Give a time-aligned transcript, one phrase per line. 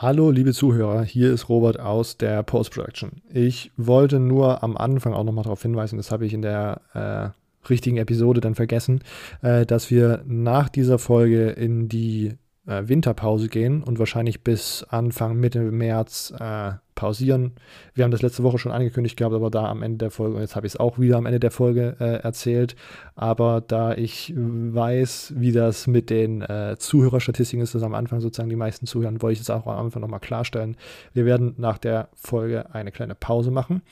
[0.00, 3.20] Hallo, liebe Zuhörer, hier ist Robert aus der Post-Production.
[3.32, 7.68] Ich wollte nur am Anfang auch nochmal darauf hinweisen, das habe ich in der äh,
[7.68, 9.02] richtigen Episode dann vergessen,
[9.42, 12.34] äh, dass wir nach dieser Folge in die
[12.68, 17.52] äh, Winterpause gehen und wahrscheinlich bis Anfang Mitte März äh, pausieren.
[17.94, 20.40] Wir haben das letzte Woche schon angekündigt gehabt, aber da am Ende der Folge, und
[20.40, 22.74] jetzt habe ich es auch wieder am Ende der Folge äh, erzählt,
[23.14, 28.50] aber da ich weiß, wie das mit den äh, Zuhörerstatistiken ist, dass am Anfang sozusagen
[28.50, 30.76] die meisten zuhören, wollte ich das auch am Anfang nochmal klarstellen.
[31.12, 33.82] Wir werden nach der Folge eine kleine Pause machen.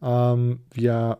[0.00, 1.18] Ähm, wir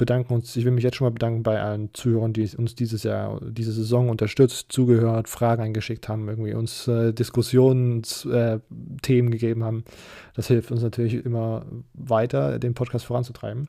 [0.00, 3.02] bedanken uns, ich will mich jetzt schon mal bedanken bei allen Zuhörern, die uns dieses
[3.02, 8.62] Jahr, diese Saison unterstützt, zugehört, Fragen eingeschickt haben, irgendwie uns äh, Diskussionsthemen
[9.04, 9.84] äh, gegeben haben.
[10.34, 13.68] Das hilft uns natürlich immer weiter, den Podcast voranzutreiben.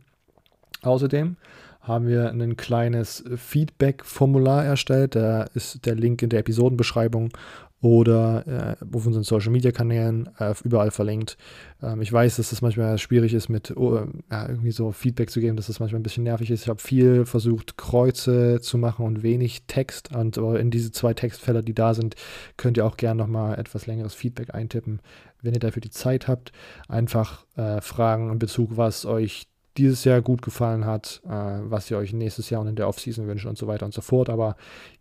[0.83, 1.35] Außerdem
[1.81, 5.15] haben wir ein kleines Feedback-Formular erstellt.
[5.15, 7.33] Da ist der Link in der Episodenbeschreibung
[7.81, 11.37] oder äh, auf unseren Social Media Kanälen äh, überall verlinkt.
[11.81, 15.39] Ähm, ich weiß, dass das manchmal schwierig ist, mit oh, ja, irgendwie so Feedback zu
[15.39, 16.61] geben, dass das manchmal ein bisschen nervig ist.
[16.63, 20.15] Ich habe viel versucht, Kreuze zu machen und wenig Text.
[20.15, 22.15] Und in diese zwei Textfelder, die da sind,
[22.55, 25.01] könnt ihr auch gerne nochmal etwas längeres Feedback eintippen,
[25.41, 26.51] wenn ihr dafür die Zeit habt.
[26.87, 29.47] Einfach äh, Fragen in Bezug, was euch
[29.81, 33.27] dieses Jahr gut gefallen hat, äh, was ihr euch nächstes Jahr und in der Offseason
[33.27, 34.29] wünscht und so weiter und so fort.
[34.29, 34.55] Aber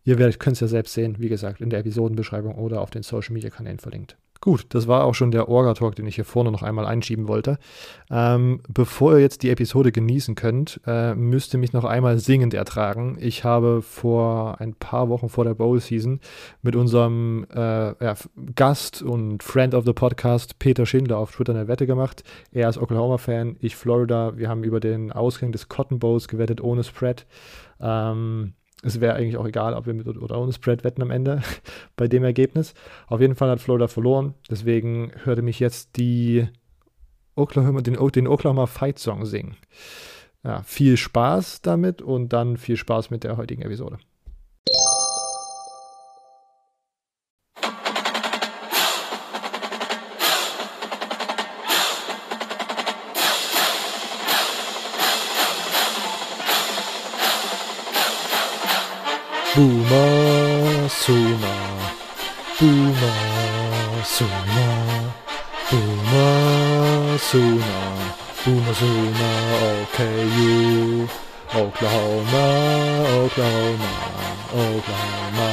[0.05, 3.35] ihr könnt es ja selbst sehen, wie gesagt, in der Episodenbeschreibung oder auf den Social
[3.35, 4.17] Media Kanälen verlinkt.
[4.43, 7.59] Gut, das war auch schon der Orga-Talk, den ich hier vorne noch einmal einschieben wollte.
[8.11, 12.55] Ähm, bevor ihr jetzt die Episode genießen könnt, äh, müsst ihr mich noch einmal singend
[12.55, 13.19] ertragen.
[13.21, 16.21] Ich habe vor ein paar Wochen vor der Bowl-Season
[16.63, 18.15] mit unserem äh, ja,
[18.55, 22.25] Gast und Friend of the Podcast Peter Schindler auf Twitter eine Wette gemacht.
[22.51, 24.39] Er ist Oklahoma-Fan, ich Florida.
[24.39, 27.27] Wir haben über den Ausgang des Cotton Bowls gewettet ohne Spread.
[27.79, 31.43] Ähm, es wäre eigentlich auch egal, ob wir mit oder ohne Spread wetten am Ende
[31.97, 32.75] bei dem Ergebnis.
[33.07, 34.35] Auf jeden Fall hat Florida verloren.
[34.51, 36.49] Deswegen hörte mich jetzt die
[37.35, 39.57] Oklahoma, den, den Oklahoma Fight Song singen.
[40.43, 43.99] Ja, viel Spaß damit und dann viel Spaß mit der heutigen Episode.
[59.53, 61.55] Boomer Suma,
[62.57, 64.69] Boomer Suma,
[65.69, 67.71] Boomer Suma,
[69.67, 71.09] OKU,
[71.53, 72.45] Oklahoma,
[73.25, 73.93] Oklahoma,
[74.55, 75.51] Oklahoma,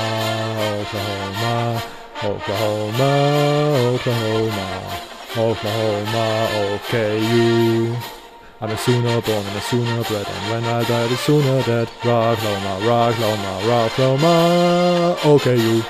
[0.78, 1.82] Oklahoma,
[2.22, 3.12] Oklahoma,
[3.96, 4.68] Oklahoma,
[5.36, 6.26] Oklahoma,
[6.70, 8.17] OKU.
[8.60, 11.88] I'm a sooner born and a sooner bred, and when I die, the sooner dead.
[12.04, 15.84] Rock Loma, Rock Loma, Rock Loma, okay, you.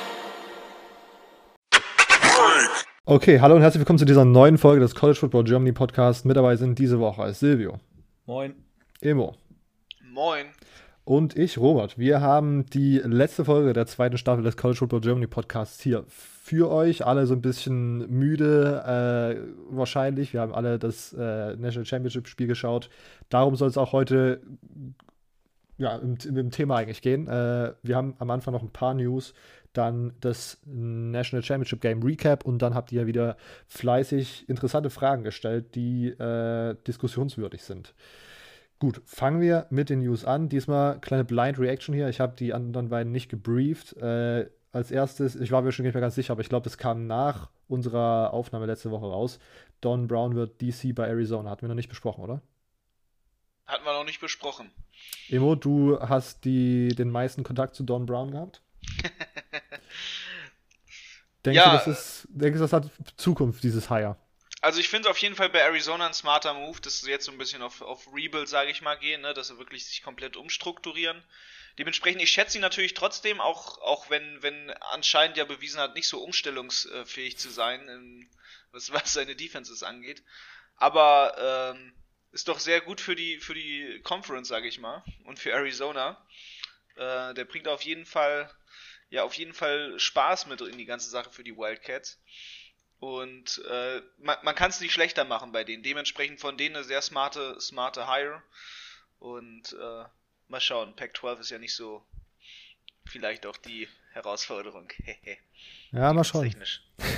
[3.06, 6.26] Okay, hallo und herzlich willkommen zu dieser neuen Folge des College Football Germany Podcast.
[6.26, 7.80] Mit dabei sind diese Woche Silvio.
[8.26, 8.54] Moin.
[9.00, 9.36] Emo.
[10.12, 10.48] Moin.
[11.08, 11.98] Und ich, Robert.
[11.98, 16.70] Wir haben die letzte Folge der zweiten Staffel des College Football Germany Podcasts hier für
[16.70, 17.06] euch.
[17.06, 20.34] Alle so ein bisschen müde, äh, wahrscheinlich.
[20.34, 22.90] Wir haben alle das äh, National Championship Spiel geschaut.
[23.30, 24.42] Darum soll es auch heute
[25.78, 27.26] ja, im, im Thema eigentlich gehen.
[27.30, 29.34] Äh, wir haben am Anfang noch ein paar News,
[29.72, 33.38] dann das National Championship Game Recap und dann habt ihr wieder
[33.68, 37.94] fleißig interessante Fragen gestellt, die äh, diskussionswürdig sind.
[38.80, 40.50] Gut, fangen wir mit den News an.
[40.50, 42.10] Diesmal kleine Blind Reaction hier.
[42.10, 43.98] Ich habe die anderen beiden nicht gebrieft.
[43.98, 46.78] Äh, als erstes, ich war mir schon nicht mehr ganz sicher, aber ich glaube, das
[46.78, 49.40] kam nach unserer Aufnahme letzte Woche raus.
[49.82, 51.50] Don Brown wird DC bei Arizona.
[51.50, 52.42] Hatten wir noch nicht besprochen, oder?
[53.66, 54.70] Hatten wir noch nicht besprochen.
[55.30, 58.62] Emo, du hast die, den meisten Kontakt zu Don Brown gehabt?
[61.46, 64.18] denkst, ja, du, das ist, denkst du, das hat Zukunft, dieses Hire?
[64.62, 67.32] Also ich finde auf jeden Fall bei Arizona ein smarter Move, dass sie jetzt so
[67.32, 69.34] ein bisschen auf, auf Rebuild, sage ich mal, gehen, ne?
[69.34, 71.24] dass sie wirklich sich komplett umstrukturieren.
[71.78, 76.08] Dementsprechend, ich schätze ihn natürlich trotzdem, auch, auch wenn, wenn anscheinend ja bewiesen hat, nicht
[76.08, 78.30] so umstellungsfähig zu sein, in,
[78.72, 80.24] was, was seine Defenses angeht.
[80.76, 81.94] Aber ähm,
[82.32, 86.26] ist doch sehr gut für die, für die Conference, sage ich mal, und für Arizona.
[86.96, 88.52] Äh, der bringt auf jeden Fall,
[89.10, 92.20] ja, auf jeden Fall Spaß mit in die ganze Sache für die Wildcats.
[93.00, 95.84] Und äh, man, man kann es nicht schlechter machen bei denen.
[95.84, 98.42] Dementsprechend von denen eine sehr smarte, smarte Hire.
[99.20, 100.04] Und äh,
[100.48, 102.04] mal schauen, Pac-12 ist ja nicht so
[103.06, 104.90] vielleicht auch die Herausforderung.
[105.92, 106.56] ja, mal schauen.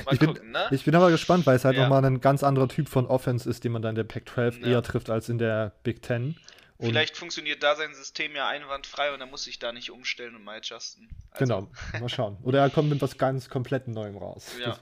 [0.06, 0.68] Mal ich, gucken, bin, ne?
[0.72, 1.84] ich bin aber gespannt, weil es halt ja.
[1.84, 4.68] nochmal ein ganz anderer Typ von Offense ist, den man dann in der Pac-12 ja.
[4.68, 6.36] eher trifft als in der Big Ten.
[6.78, 10.36] Und Vielleicht funktioniert da sein System ja einwandfrei und er muss sich da nicht umstellen
[10.36, 11.10] und mal adjusten.
[11.32, 11.46] Also.
[11.46, 12.38] Genau, mal schauen.
[12.42, 14.56] Oder er kommt mit was ganz komplett Neuem raus.
[14.62, 14.80] Ja.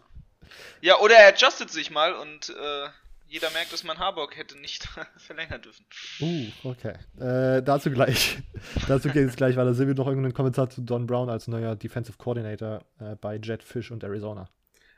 [0.81, 2.89] Ja, oder er adjustet sich mal und äh,
[3.29, 5.85] jeder merkt, dass man Harburg hätte nicht verlängern dürfen.
[6.21, 6.95] Uh, okay.
[7.19, 8.37] Äh, dazu gleich.
[8.87, 11.47] dazu geht es gleich, weil da sind wir noch irgendeinen Kommentar zu Don Brown als
[11.47, 14.49] neuer Defensive Coordinator äh, bei Jetfish und Arizona.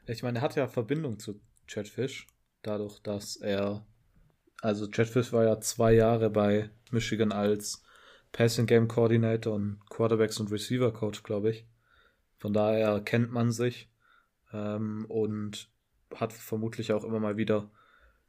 [0.05, 2.27] Ich meine, er hat ja Verbindung zu Jetfish,
[2.61, 3.85] dadurch, dass er,
[4.61, 7.83] also Jetfish war ja zwei Jahre bei Michigan als
[8.31, 11.65] Passing Game Coordinator und Quarterbacks und Receiver Coach, glaube ich.
[12.37, 13.89] Von daher kennt man sich
[14.53, 15.69] ähm, und
[16.15, 17.69] hat vermutlich auch immer mal wieder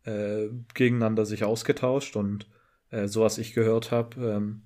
[0.05, 2.49] äh, gegeneinander sich ausgetauscht und
[2.91, 4.63] äh, so was ich gehört habe, ähm,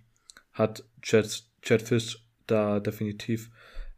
[0.53, 3.51] hat Jet, Jetfish da definitiv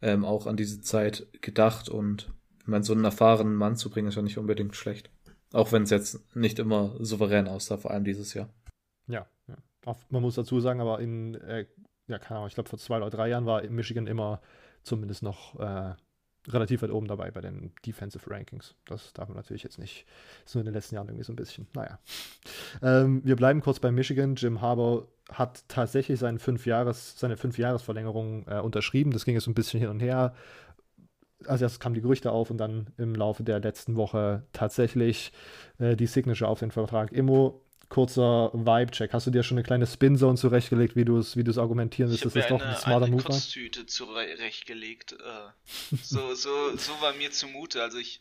[0.02, 4.08] ähm, auch an diese Zeit gedacht und ich meine, so einen erfahrenen Mann zu bringen,
[4.08, 5.10] ist ja nicht unbedingt schlecht.
[5.52, 8.48] Auch wenn es jetzt nicht immer souverän aussah, vor allem dieses Jahr.
[9.06, 9.56] Ja, ja.
[10.10, 11.66] man muss dazu sagen, aber in, äh,
[12.08, 14.40] ja, keine Ahnung, ich glaube vor zwei oder drei Jahren war Michigan immer
[14.82, 15.94] zumindest noch äh,
[16.52, 18.74] relativ weit oben dabei bei den Defensive Rankings.
[18.86, 20.06] Das darf man natürlich jetzt nicht.
[20.44, 21.66] Ist nur in den letzten Jahren irgendwie so ein bisschen.
[21.74, 21.98] Naja.
[22.82, 24.36] Ähm, wir bleiben kurz bei Michigan.
[24.36, 29.12] Jim Harbour hat tatsächlich seinen fünf Jahres, seine Fünf-Jahres-Verlängerung äh, unterschrieben.
[29.12, 30.34] Das ging jetzt ein bisschen hin und her.
[31.46, 35.32] Als erstes kamen die Gerüchte auf und dann im Laufe der letzten Woche tatsächlich
[35.78, 37.12] äh, die Signature auf den Vertrag.
[37.12, 39.12] Immo, kurzer Vibe-Check.
[39.12, 42.32] Hast du dir schon eine kleine Spin-Zone zurechtgelegt, wie du es wie argumentieren willst, dass
[42.32, 43.36] das doch ein smarter Move war?
[43.36, 45.12] Ich habe zurechtgelegt.
[45.12, 47.82] Äh, so, so, so war mir zumute.
[47.82, 48.20] Also ich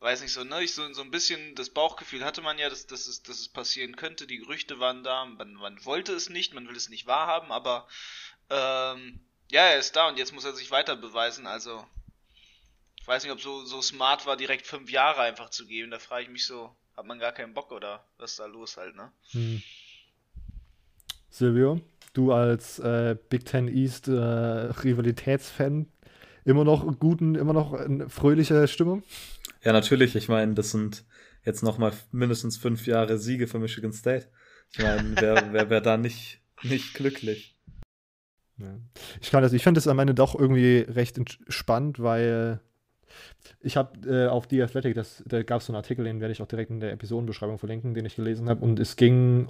[0.00, 2.86] weiß nicht so, ne, ich so, so ein bisschen das Bauchgefühl hatte man ja, dass,
[2.86, 4.26] dass, es, dass es passieren könnte.
[4.26, 7.86] Die Gerüchte waren da, man, man wollte es nicht, man will es nicht wahrhaben, aber
[8.50, 9.20] ähm,
[9.50, 11.46] ja, er ist da und jetzt muss er sich weiter beweisen.
[11.46, 11.84] Also
[13.06, 15.92] ich weiß nicht, ob so, so smart war, direkt fünf Jahre einfach zu geben.
[15.92, 18.76] Da frage ich mich so, hat man gar keinen Bock oder was ist da los
[18.76, 19.12] halt, ne?
[19.30, 19.62] Hm.
[21.30, 21.80] Silvio,
[22.14, 25.86] du als äh, Big Ten East äh, Rivalitätsfan,
[26.44, 29.04] immer noch guten, immer noch eine fröhliche Stimmung?
[29.62, 30.16] Ja, natürlich.
[30.16, 31.04] Ich meine, das sind
[31.44, 34.32] jetzt noch mal mindestens fünf Jahre Siege für Michigan State.
[34.72, 37.54] Ich meine, wer, wer wäre da nicht, nicht glücklich?
[38.58, 38.80] Ja.
[39.20, 42.60] Ich kann das, ich finde das am Ende doch irgendwie recht spannend, weil
[43.60, 46.32] ich habe äh, auf The Athletic, das, da gab es so einen Artikel, den werde
[46.32, 48.64] ich auch direkt in der Episodenbeschreibung verlinken, den ich gelesen habe.
[48.64, 49.48] Und es ging,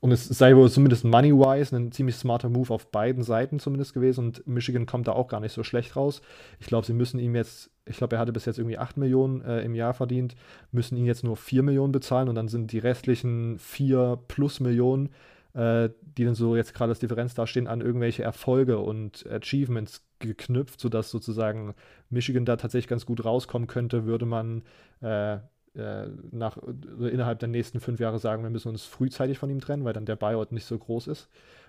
[0.00, 4.26] und es sei wohl zumindest money-wise ein ziemlich smarter Move auf beiden Seiten zumindest gewesen.
[4.26, 6.22] Und Michigan kommt da auch gar nicht so schlecht raus.
[6.58, 9.42] Ich glaube, sie müssen ihm jetzt, ich glaube, er hatte bis jetzt irgendwie 8 Millionen
[9.42, 10.34] äh, im Jahr verdient,
[10.70, 15.10] müssen ihn jetzt nur 4 Millionen bezahlen und dann sind die restlichen 4 plus Millionen
[15.54, 20.80] äh, die dann so jetzt gerade als Differenz dastehen, an irgendwelche Erfolge und Achievements geknüpft,
[20.80, 21.74] sodass sozusagen
[22.10, 24.62] Michigan da tatsächlich ganz gut rauskommen könnte, würde man
[25.00, 25.38] äh,
[25.74, 29.60] äh, nach, also innerhalb der nächsten fünf Jahre sagen, wir müssen uns frühzeitig von ihm
[29.60, 31.28] trennen, weil dann der Buyout nicht so groß ist.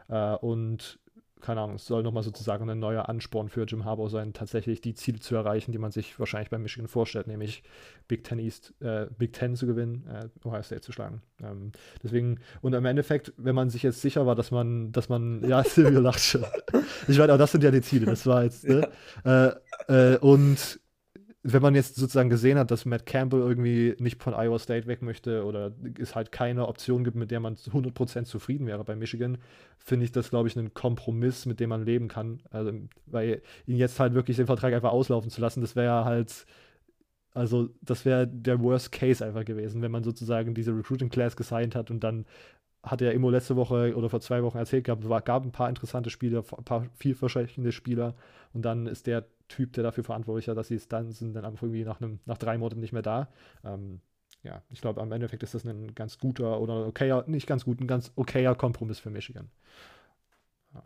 [0.10, 1.00] Äh, und
[1.44, 4.96] keine Ahnung, es soll nochmal sozusagen ein neuer Ansporn für Jim Harbaugh sein, tatsächlich die
[4.96, 7.64] Ziele zu erreichen, die man sich wahrscheinlich bei Michigan vorstellt, nämlich
[8.08, 11.22] Big Ten East, äh, Big Ten zu gewinnen, äh, Ohio State zu schlagen.
[11.44, 15.44] Ähm, deswegen, und im Endeffekt, wenn man sich jetzt sicher war, dass man, dass man,
[15.48, 16.46] ja, Silvio lacht schon.
[17.08, 18.90] Ich meine, auch das sind ja die Ziele, das war jetzt, ne?
[19.26, 19.50] Ja.
[19.90, 20.80] Äh, äh und
[21.46, 25.02] wenn man jetzt sozusagen gesehen hat, dass Matt Campbell irgendwie nicht von Iowa State weg
[25.02, 29.38] möchte oder es halt keine Option gibt, mit der man 100% zufrieden wäre bei Michigan,
[29.78, 32.42] finde ich das, glaube ich, ein Kompromiss, mit dem man leben kann.
[32.50, 32.72] Also,
[33.08, 36.46] weil ihn jetzt halt wirklich den Vertrag einfach auslaufen zu lassen, das wäre halt,
[37.34, 41.76] also das wäre der Worst Case einfach gewesen, wenn man sozusagen diese Recruiting Class gesigned
[41.76, 42.26] hat und dann
[42.84, 45.70] hat er immer letzte Woche oder vor zwei Wochen erzählt gehabt, es gab ein paar
[45.70, 48.16] interessante Spieler, ein paar vielversprechende Spieler
[48.54, 51.46] und dann ist der Typ, der dafür verantwortlich ist, dass sie es dann sind, dann
[51.46, 53.30] einfach irgendwie nach, einem, nach drei Monaten nicht mehr da.
[53.64, 54.02] Ähm,
[54.42, 57.80] ja, ich glaube, am Endeffekt ist das ein ganz guter oder okayer, nicht ganz gut,
[57.80, 59.50] ein ganz okayer Kompromiss für Michigan.
[60.74, 60.84] Ja.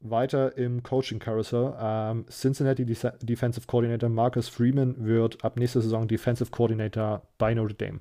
[0.00, 1.74] Weiter im Coaching Carousel.
[1.80, 8.00] Ähm, Cincinnati Defensive Coordinator Marcus Freeman wird ab nächster Saison Defensive Coordinator bei Notre Dame.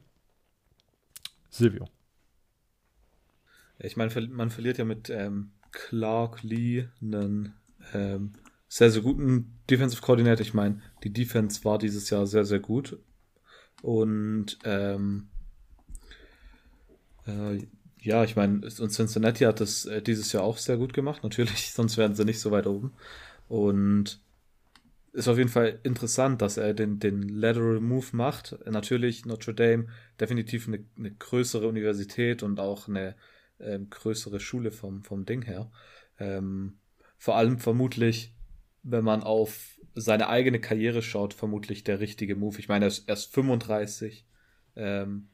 [1.49, 1.87] Silvio.
[3.79, 7.53] Ich meine, man verliert ja mit ähm, Clark Lee einen
[7.93, 8.33] ähm,
[8.67, 10.41] sehr, sehr guten Defensive Coordinator.
[10.41, 12.97] Ich meine, die Defense war dieses Jahr sehr, sehr gut.
[13.81, 15.29] Und ähm,
[17.25, 17.65] äh,
[17.99, 21.71] ja, ich meine, und Cincinnati hat das äh, dieses Jahr auch sehr gut gemacht, natürlich,
[21.73, 22.93] sonst wären sie nicht so weit oben.
[23.47, 24.21] Und
[25.13, 28.55] ist auf jeden Fall interessant, dass er den, den Lateral Move macht.
[28.69, 29.87] Natürlich Notre Dame
[30.19, 33.15] definitiv eine, eine größere Universität und auch eine
[33.59, 35.71] ähm, größere Schule vom, vom Ding her.
[36.19, 36.77] Ähm,
[37.17, 38.36] vor allem vermutlich
[38.89, 42.59] wenn man auf seine eigene Karriere schaut, vermutlich der richtige Move.
[42.59, 44.25] Ich meine, er ist erst 35,
[44.75, 45.29] ähm,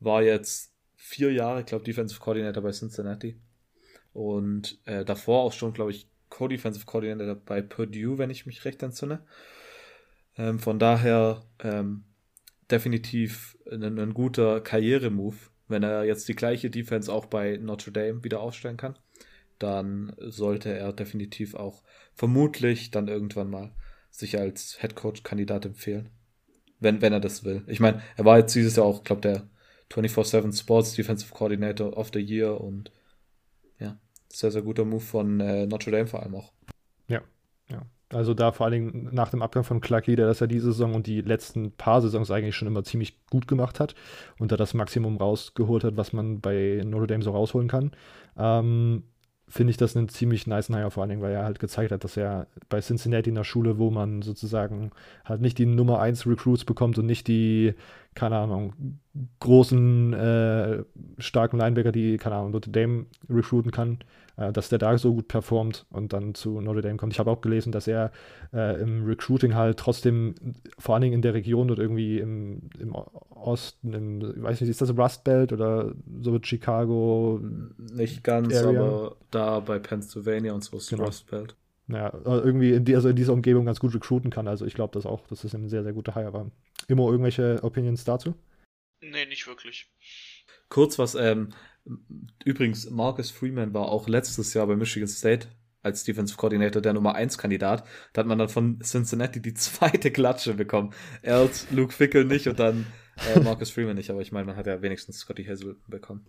[0.00, 3.38] war jetzt vier Jahre, ich glaube, Defensive Coordinator bei Cincinnati.
[4.12, 8.82] Und äh, davor auch schon, glaube ich, Co-Defensive Coordinator bei Purdue, wenn ich mich recht
[8.82, 9.24] entsinne.
[10.36, 12.04] Ähm, von daher ähm,
[12.70, 18.24] definitiv ein, ein guter Karrieremove, wenn er jetzt die gleiche Defense auch bei Notre Dame
[18.24, 18.98] wieder aufstellen kann.
[19.58, 21.82] Dann sollte er definitiv auch
[22.14, 23.72] vermutlich dann irgendwann mal
[24.10, 26.10] sich als Head Coach Kandidat empfehlen.
[26.80, 27.62] Wenn, wenn er das will.
[27.66, 29.48] Ich meine, er war jetzt dieses Jahr auch, glaube der
[29.90, 32.90] 24-7 Sports Defensive Coordinator of the Year und
[33.78, 36.52] ja, sehr, sehr guter Move von äh, Notre Dame vor allem auch.
[37.08, 37.22] Ja,
[37.68, 37.86] ja.
[38.10, 40.66] Also da vor allen Dingen nach dem Abgang von Clark Lee, der das ja diese
[40.66, 43.94] Saison und die letzten paar Saisons eigentlich schon immer ziemlich gut gemacht hat
[44.38, 47.92] und da das Maximum rausgeholt hat, was man bei Notre Dame so rausholen kann.
[48.36, 49.04] Ähm,
[49.48, 52.02] finde ich das einen ziemlich nice Hire, vor allen Dingen, weil er halt gezeigt hat,
[52.04, 54.90] dass er bei Cincinnati in der Schule, wo man sozusagen
[55.24, 57.74] halt nicht die Nummer 1 Recruits bekommt und nicht die,
[58.14, 58.72] keine Ahnung,
[59.40, 60.84] großen, äh,
[61.18, 63.98] starken Linebacker, die, keine Ahnung, Notre Dame recruiten kann,
[64.36, 67.12] äh, dass der da so gut performt und dann zu Notre Dame kommt.
[67.12, 68.10] Ich habe auch gelesen, dass er
[68.52, 70.34] äh, im Recruiting halt trotzdem,
[70.78, 74.70] vor allen Dingen in der Region oder irgendwie im, im Osten, im, ich weiß nicht,
[74.70, 77.40] ist das Rust Belt oder so mit Chicago?
[77.78, 78.80] Nicht ganz, Area?
[78.80, 81.04] aber da bei Pennsylvania und so ist genau.
[81.04, 81.54] Rust Belt.
[81.86, 84.48] Ja, irgendwie in, die, also in dieser Umgebung ganz gut recruiten kann.
[84.48, 86.50] Also ich glaube das auch, dass das ein sehr, sehr guter Hire war.
[86.88, 88.34] Immer irgendwelche Opinions dazu?
[89.02, 89.90] Nee, nicht wirklich.
[90.70, 91.50] Kurz was, ähm,
[92.44, 95.48] Übrigens, Marcus Freeman war auch letztes Jahr bei Michigan State
[95.82, 97.84] als Defensive Coordinator der Nummer 1 Kandidat.
[98.12, 100.94] Da hat man dann von Cincinnati die zweite Klatsche bekommen.
[101.22, 102.86] Er und Luke Fickel nicht und dann
[103.34, 106.26] äh, Marcus Freeman nicht, aber ich meine, man hat ja wenigstens Scotty Hazel bekommen.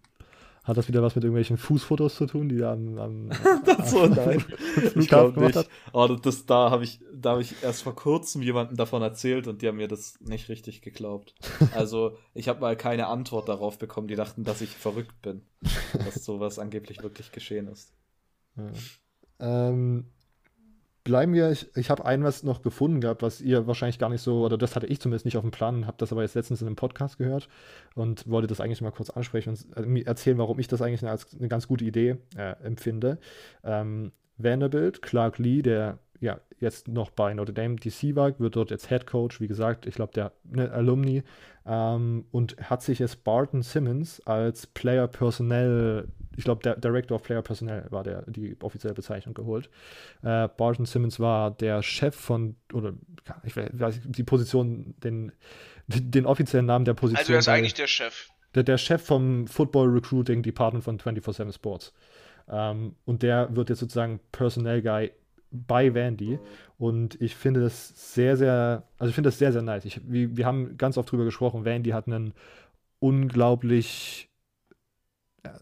[0.65, 3.29] Hat das wieder was mit irgendwelchen Fußfotos zu tun, die er am, am
[3.65, 4.43] das so, nein.
[4.95, 5.55] ich glaube nicht.
[5.55, 5.69] Hat?
[5.93, 9.67] Oh, das, da habe ich, da ich erst vor kurzem jemandem davon erzählt und die
[9.67, 11.35] haben mir das nicht richtig geglaubt.
[11.75, 14.07] Also ich habe mal keine Antwort darauf bekommen.
[14.07, 15.41] Die dachten, dass ich verrückt bin,
[15.93, 17.93] dass sowas angeblich wirklich geschehen ist.
[18.55, 18.71] Ja.
[19.39, 20.05] Ähm,
[21.05, 24.21] bleiben wir, ich, ich habe ein was noch gefunden gehabt, was ihr wahrscheinlich gar nicht
[24.21, 26.61] so, oder das hatte ich zumindest nicht auf dem Plan, habe das aber jetzt letztens
[26.61, 27.47] in einem Podcast gehört
[27.93, 31.47] und wollte das eigentlich mal kurz ansprechen und erzählen, warum ich das eigentlich als eine
[31.47, 33.19] ganz gute Idee äh, empfinde.
[33.63, 38.71] Ähm, Vanderbilt, Clark Lee, der ja jetzt noch bei Notre Dame DC war, wird dort
[38.71, 41.23] jetzt Head Coach, wie gesagt, ich glaube, der ne, Alumni
[41.67, 46.07] ähm, und hat sich jetzt Barton Simmons als Player Personnel
[46.37, 49.69] ich glaube, der Director of Player Personnel war der, die offizielle Bezeichnung geholt.
[50.21, 52.93] Äh, Barton Simmons war der Chef von, oder
[53.43, 55.31] ich weiß die Position, den,
[55.87, 57.19] den offiziellen Namen der Position.
[57.19, 58.29] Also er ist eigentlich der Chef.
[58.53, 61.93] Der, der Chef vom Football Recruiting Department von 24-7 Sports.
[62.49, 65.11] Ähm, und der wird jetzt sozusagen Personnel Guy
[65.51, 66.39] bei Vandy.
[66.77, 69.85] Und ich finde das sehr, sehr, also ich finde das sehr, sehr nice.
[69.85, 72.33] Ich, wir, wir haben ganz oft drüber gesprochen, Vandy hat einen
[72.99, 74.29] unglaublich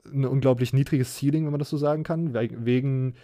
[0.05, 3.15] ein unglaublich niedriges Ceiling, wenn man das so sagen kann, wegen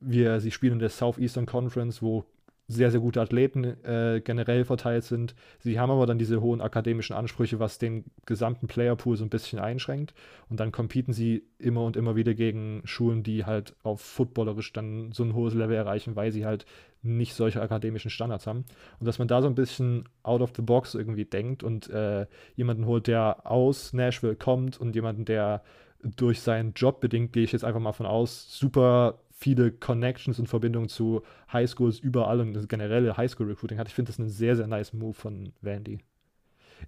[0.00, 2.24] wir, sie spielen in der Southeastern Conference, wo
[2.68, 5.34] sehr, sehr gute Athleten äh, generell verteilt sind.
[5.60, 9.60] Sie haben aber dann diese hohen akademischen Ansprüche, was den gesamten Playerpool so ein bisschen
[9.60, 10.14] einschränkt.
[10.48, 15.12] Und dann competen sie immer und immer wieder gegen Schulen, die halt auf footballerisch dann
[15.12, 16.66] so ein hohes Level erreichen, weil sie halt
[17.02, 18.64] nicht solche akademischen Standards haben.
[18.98, 22.26] Und dass man da so ein bisschen out of the box irgendwie denkt und äh,
[22.56, 25.62] jemanden holt, der aus Nashville kommt und jemanden, der
[26.02, 30.46] durch seinen Job bedingt, gehe ich jetzt einfach mal von aus, super viele Connections und
[30.46, 31.22] Verbindungen zu
[31.52, 33.88] Highschools überall und das generelle Highschool-Recruiting hat.
[33.88, 36.00] Ich finde das einen sehr, sehr nice Move von Vandy.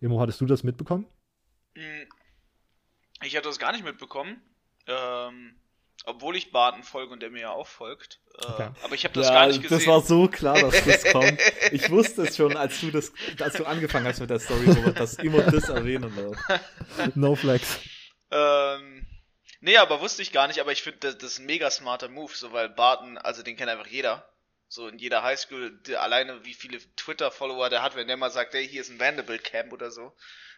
[0.00, 1.06] Immo, hattest du das mitbekommen?
[1.74, 2.08] Hm,
[3.22, 4.40] ich hatte das gar nicht mitbekommen.
[4.86, 5.56] Ähm,
[6.04, 8.20] obwohl ich Barton folge und der mir ja auch folgt.
[8.38, 8.70] Äh, okay.
[8.82, 9.78] Aber ich habe das ja, gar nicht gesehen.
[9.78, 11.38] Das war so klar, dass das kommt.
[11.72, 14.98] Ich wusste es schon, als du das, als du angefangen hast mit der Story, Robert,
[14.98, 16.38] dass immer das erwähnen wird.
[17.14, 17.80] No flex.
[18.30, 18.97] Ähm,
[19.60, 22.08] nee, aber wusste ich gar nicht, aber ich finde, das, das, ist ein mega smarter
[22.08, 24.28] Move, so weil Barton, also den kennt einfach jeder.
[24.68, 28.54] So in jeder Highschool, der, alleine wie viele Twitter-Follower der hat, wenn der mal sagt,
[28.54, 30.14] hey, hier ist ein Vanderbilt Camp oder so.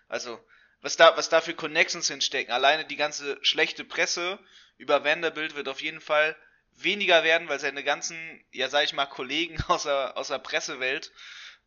[0.09, 0.45] Also,
[0.81, 2.53] was da, was da für Connections hinstecken.
[2.53, 4.39] Alleine die ganze schlechte Presse
[4.79, 6.37] über Vanderbilt wird auf jeden Fall
[6.75, 11.13] weniger werden, weil seine ganzen, ja sag ich mal, Kollegen aus der, aus der Pressewelt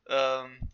[0.08, 0.72] ähm,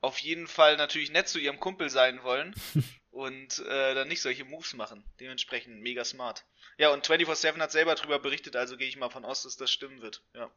[0.00, 2.54] auf jeden Fall natürlich nett zu ihrem Kumpel sein wollen
[3.10, 5.04] und äh, dann nicht solche Moves machen.
[5.18, 6.44] Dementsprechend mega smart.
[6.78, 9.70] Ja, und 24-7 hat selber darüber berichtet, also gehe ich mal von aus, dass das
[9.70, 10.22] stimmen wird.
[10.34, 10.50] Ja.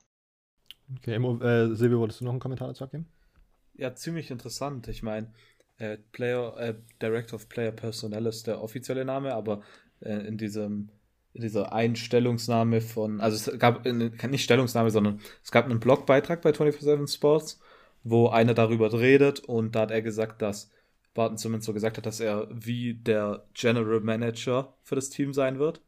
[0.97, 3.07] Okay, äh, Silvio, wolltest du noch einen Kommentar dazu abgeben?
[3.75, 4.87] Ja, ziemlich interessant.
[4.87, 5.33] Ich meine,
[5.77, 9.63] äh, Player, äh, Director of Player Personnel ist der offizielle Name, aber
[10.01, 10.89] äh, in diesem
[11.33, 16.51] in dieser Einstellungsnahme von, also es gab nicht Stellungsnahme, sondern es gab einen Blogbeitrag bei
[16.51, 17.59] 24-7 Sports,
[18.03, 20.69] wo einer darüber redet und da hat er gesagt, dass
[21.13, 25.59] Barton zumindest so gesagt hat, dass er wie der General Manager für das Team sein
[25.59, 25.81] wird.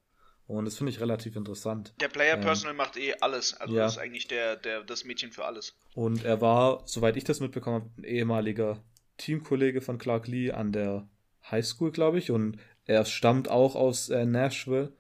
[0.48, 1.94] Und das finde ich relativ interessant.
[2.00, 3.56] Der Player Personal ähm, macht eh alles.
[3.56, 3.88] Also ja.
[3.88, 5.76] ist eigentlich der, der, das Mädchen für alles.
[5.96, 8.84] Und er war, soweit ich das mitbekommen habe, ein ehemaliger
[9.18, 11.08] Teamkollege von Clark Lee an der
[11.50, 12.30] High School, glaube ich.
[12.30, 14.94] Und er stammt auch aus äh, Nashville.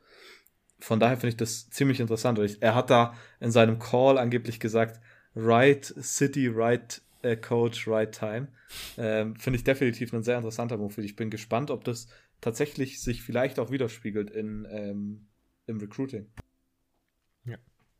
[0.79, 2.39] Von daher finde ich das ziemlich interessant.
[2.39, 4.99] Ich, er hat da in seinem Call angeblich gesagt,
[5.35, 8.47] right city, right äh, coach, right time.
[8.97, 11.01] Ähm, finde ich definitiv ein sehr interessanter Move.
[11.01, 12.07] Ich bin gespannt, ob das
[12.41, 15.27] tatsächlich sich vielleicht auch widerspiegelt in, ähm,
[15.65, 16.27] im Recruiting.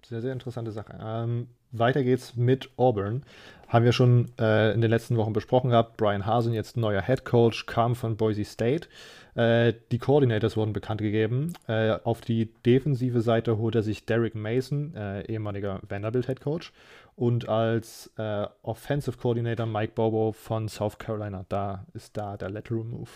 [0.07, 1.00] Sehr, sehr interessante Sache.
[1.01, 3.24] Ähm, weiter geht's mit Auburn.
[3.67, 5.97] Haben wir schon äh, in den letzten Wochen besprochen gehabt.
[5.97, 8.88] Brian Hasen, jetzt neuer Head Coach, kam von Boise State.
[9.33, 11.53] Äh, die Coordinators wurden bekannt gegeben.
[11.67, 16.71] Äh, auf die defensive Seite holt er sich Derek Mason, äh, ehemaliger Vanderbilt Head Coach,
[17.15, 21.45] und als äh, Offensive Coordinator Mike Bobo von South Carolina.
[21.50, 23.09] Da ist da der Lateral Move.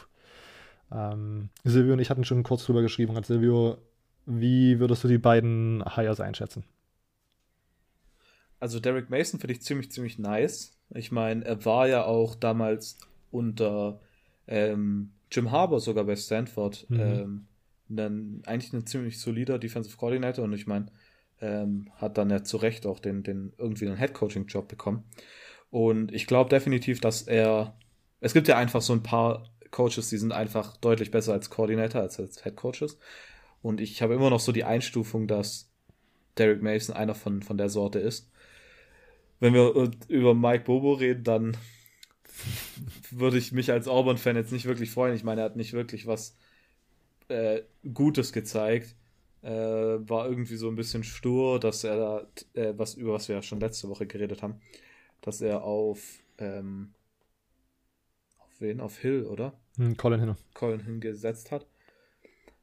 [0.92, 3.16] Ähm, Silvio und ich hatten schon kurz drüber geschrieben.
[3.16, 3.78] Und Silvio,
[4.26, 6.64] wie würdest du die beiden Hires einschätzen?
[8.60, 10.78] Also Derek Mason finde ich ziemlich, ziemlich nice.
[10.94, 12.98] Ich meine, er war ja auch damals
[13.32, 14.00] unter
[14.48, 17.00] ähm, Jim Harbour sogar bei Stanford mhm.
[17.00, 17.48] ähm,
[17.90, 20.88] ein, eigentlich ein ziemlich solider Defensive Coordinator und ich meine,
[21.42, 25.04] ähm, hat dann ja zu Recht auch den, den irgendwie einen Head Coaching Job bekommen.
[25.72, 27.78] Und ich glaube definitiv, dass er,
[28.20, 32.02] es gibt ja einfach so ein paar Coaches, die sind einfach deutlich besser als Coordinator,
[32.02, 32.98] als als Head Coaches.
[33.62, 35.70] Und ich habe immer noch so die Einstufung, dass
[36.38, 38.32] Derek Mason einer von, von der Sorte ist.
[39.40, 41.58] Wenn wir über Mike Bobo reden, dann
[43.12, 45.16] würde ich mich als Auburn-Fan jetzt nicht wirklich freuen.
[45.16, 46.36] Ich meine, er hat nicht wirklich was
[47.28, 47.62] äh,
[47.94, 48.96] Gutes gezeigt.
[49.42, 52.28] Äh, war irgendwie so ein bisschen stur, dass er da,
[52.62, 54.60] äh, was, über was wir ja schon letzte Woche geredet haben,
[55.22, 56.94] dass er auf, ähm,
[58.38, 58.82] auf wen?
[58.82, 59.58] Auf Hill, oder?
[59.78, 60.36] Hm, Colin Hill.
[60.54, 61.66] Colin hingesetzt hat.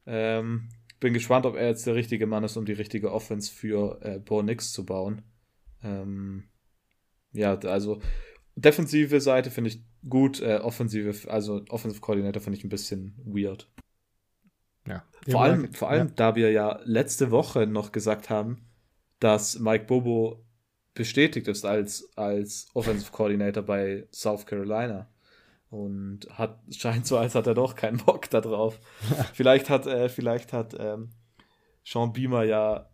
[0.04, 0.68] Ähm,
[1.00, 4.18] bin gespannt, ob er jetzt der richtige Mann ist, um die richtige Offense für äh,
[4.18, 5.22] Bo Nix zu bauen.
[5.82, 6.44] Ähm,
[7.36, 8.00] ja, also
[8.56, 13.70] defensive Seite finde ich gut, äh, offensive, also Offensive Coordinator finde ich ein bisschen weird.
[14.86, 15.04] Ja.
[15.28, 16.12] Vor allem, vor allem, ja.
[16.14, 18.66] da wir ja letzte Woche noch gesagt haben,
[19.18, 20.44] dass Mike Bobo
[20.94, 25.10] bestätigt ist als, als Offensive Coordinator bei South Carolina.
[25.68, 28.80] Und hat, scheint so, als hat er doch keinen Bock da drauf.
[29.34, 31.10] vielleicht hat, äh, vielleicht hat ähm,
[31.84, 32.88] Sean Beamer ja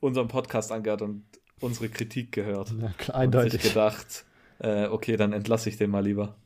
[0.00, 1.24] unseren Podcast angehört und
[1.60, 2.72] unsere Kritik gehört.
[2.80, 3.54] Ja, klar, eindeutig.
[3.54, 4.24] Und sich gedacht,
[4.58, 6.36] äh, okay, dann entlasse ich den mal lieber.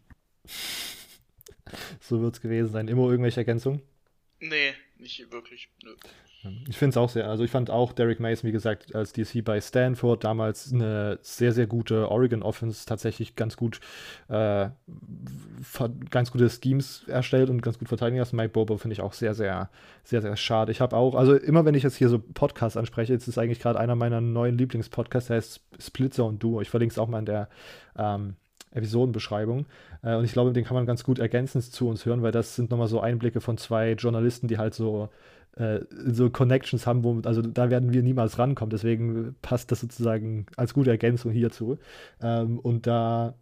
[2.01, 2.89] So wird es gewesen sein.
[2.89, 3.83] Immer irgendwelche Ergänzungen?
[4.41, 5.69] Nee, nicht wirklich.
[5.83, 5.95] Nö.
[6.69, 9.45] Ich finde es auch sehr, also ich fand auch Derek Mason, wie gesagt, als DC
[9.45, 13.81] bei Stanford damals eine sehr, sehr gute Oregon Offense tatsächlich ganz gut,
[14.29, 14.69] äh,
[16.11, 18.33] ganz gute Schemes erstellt und ganz gut verteidigt hast.
[18.33, 19.69] Mike Bobo finde ich auch sehr, sehr,
[20.05, 20.71] sehr, sehr schade.
[20.71, 23.59] Ich habe auch, also immer wenn ich jetzt hier so Podcasts anspreche, jetzt ist eigentlich
[23.59, 26.61] gerade einer meiner neuen Lieblingspodcasts, der heißt Splitzer und Duo.
[26.61, 27.49] Ich verlinke es auch mal in der
[27.97, 28.37] ähm,
[28.71, 29.67] Episodenbeschreibung.
[30.03, 32.55] Äh, und ich glaube, den kann man ganz gut ergänzend zu uns hören, weil das
[32.55, 35.09] sind nochmal so Einblicke von zwei Journalisten, die halt so,
[35.59, 38.71] äh, so Connections haben, wo, also da werden wir niemals rankommen.
[38.71, 41.79] Deswegen passt das sozusagen als gute Ergänzung hierzu.
[42.23, 43.35] Ähm, und da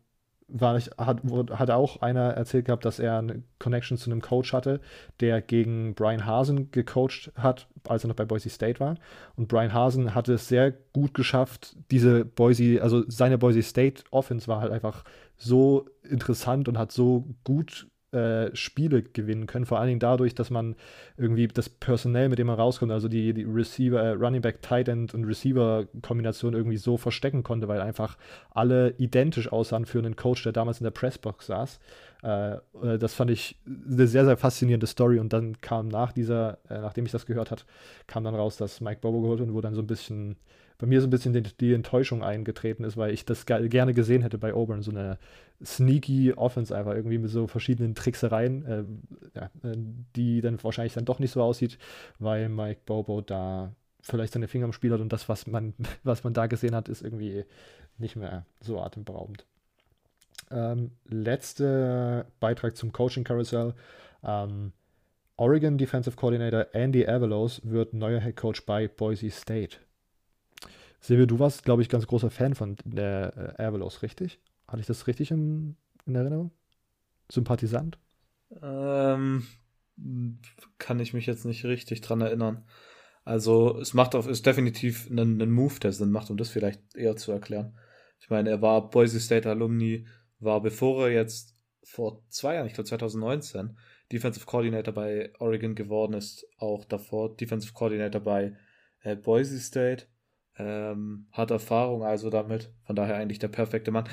[0.49, 4.53] war ich, hat, hat auch einer erzählt gehabt, dass er eine Connection zu einem Coach
[4.53, 4.81] hatte,
[5.21, 8.95] der gegen Brian Hasen gecoacht hat, als er noch bei Boise State war.
[9.35, 14.47] Und Brian Hasen hatte es sehr gut geschafft, diese Boise, also seine Boise State Offense
[14.47, 15.05] war halt einfach
[15.37, 19.66] so interessant und hat so gut äh, Spiele gewinnen können.
[19.66, 20.77] Vor allen Dingen dadurch, dass man
[21.16, 24.88] irgendwie das Personell, mit dem man rauskommt, also die, die Receiver, äh, Running Back, Tight
[24.88, 28.16] End und Receiver-Kombination irgendwie so verstecken konnte, weil einfach
[28.51, 31.81] alle identisch aussahen für einen Coach, der damals in der Pressbox saß.
[32.27, 35.19] Äh, äh das fand ich eine sehr, sehr faszinierende Story.
[35.19, 37.65] Und dann kam nach dieser, äh, nachdem ich das gehört hat,
[38.07, 40.37] kam dann raus, dass Mike Bobo geholt und wo dann so ein bisschen
[40.79, 44.23] bei mir so ein bisschen die, die Enttäuschung eingetreten ist, weil ich das gerne gesehen
[44.23, 45.19] hätte bei Auburn, so eine
[45.65, 48.85] sneaky Offense einfach irgendwie mit so verschiedenen Tricksereien, äh,
[49.35, 49.77] ja, äh,
[50.15, 51.79] die dann wahrscheinlich dann doch nicht so aussieht,
[52.19, 55.01] weil Mike Bobo da vielleicht seine Finger im Spiel hat.
[55.01, 57.45] Und das, was man, was man da gesehen hat, ist irgendwie
[57.99, 59.47] nicht mehr so atemberaubend.
[60.51, 63.75] Ähm, letzter Beitrag zum Coaching Carousel.
[64.23, 64.73] Ähm,
[65.37, 69.79] Oregon Defensive Coordinator Andy Avalos wird neuer Head Coach bei Boise State.
[71.01, 74.41] Silvio, du warst, glaube ich, ganz großer Fan von der äh, Avalos, richtig?
[74.67, 76.51] Hatte ich das richtig in, in Erinnerung?
[77.31, 77.99] Sympathisant?
[78.63, 79.47] Ähm,
[80.79, 82.65] kann ich mich jetzt nicht richtig dran erinnern.
[83.25, 86.95] Also es macht auf, ist definitiv ein, ein Move, der Sinn macht, um das vielleicht
[86.95, 87.77] eher zu erklären.
[88.21, 90.07] Ich meine, er war Boise State Alumni,
[90.38, 93.77] war bevor er jetzt vor zwei Jahren, ich glaube 2019,
[94.12, 98.57] Defensive Coordinator bei Oregon geworden ist, auch davor Defensive Coordinator bei
[99.03, 100.07] äh, Boise State.
[100.59, 104.09] Ähm, hat Erfahrung also damit, von daher eigentlich der perfekte Mann.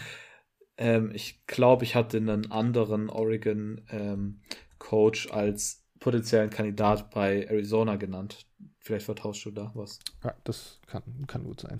[0.78, 4.42] Ähm, ich glaube, ich hatte einen anderen Oregon ähm,
[4.78, 8.46] Coach als potenziellen Kandidat bei Arizona genannt.
[8.80, 10.00] Vielleicht vertauschst du da was.
[10.22, 11.80] Ja, das kann, kann gut sein.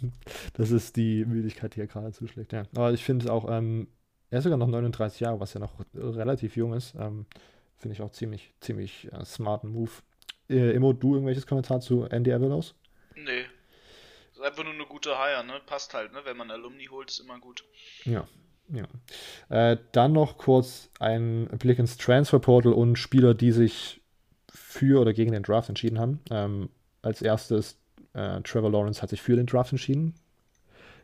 [0.54, 2.52] das ist die Müdigkeit, die er gerade zuschlägt.
[2.52, 2.64] Ja.
[2.74, 3.88] Aber ich finde es auch, ähm,
[4.30, 6.94] er ist sogar noch 39 Jahre, was ja noch relativ jung ist.
[6.98, 7.26] Ähm,
[7.76, 9.90] finde ich auch ziemlich, ziemlich äh, smarten Move.
[10.48, 12.74] Äh, Immo, du irgendwelches Kommentar zu Andy Avalos?
[13.16, 13.44] Nee.
[14.30, 15.60] Das ist einfach nur eine gute Hire, ne?
[15.66, 16.20] Passt halt, ne?
[16.24, 17.64] Wenn man Alumni holt, ist immer gut.
[18.04, 18.26] Ja,
[18.72, 18.84] ja.
[19.48, 24.00] Äh, dann noch kurz ein Blick ins Transferportal und Spieler, die sich
[24.50, 26.20] für oder gegen den Draft entschieden haben.
[26.30, 26.68] Ähm,
[27.02, 27.78] als erstes,
[28.12, 30.14] äh, Trevor Lawrence hat sich für den Draft entschieden.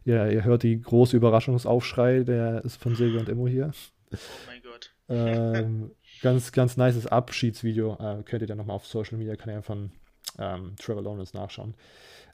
[0.04, 3.72] Ja, ihr hört die große Überraschungsaufschrei, der ist von Silvio und Immo hier.
[4.12, 4.92] Oh mein Gott.
[5.08, 7.94] ähm, ganz, ganz nices Abschiedsvideo.
[7.94, 9.90] Äh, könnt ihr dann nochmal auf Social Media Kanälen von
[10.38, 11.74] ähm, Trevor Lawrence nachschauen.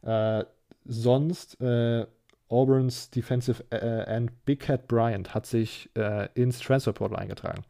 [0.02, 0.44] Äh,
[0.84, 2.06] sonst, äh,
[2.50, 7.62] Auburn's Defensive äh, End Big Cat Bryant hat sich äh, ins Transfer Portal eingetragen.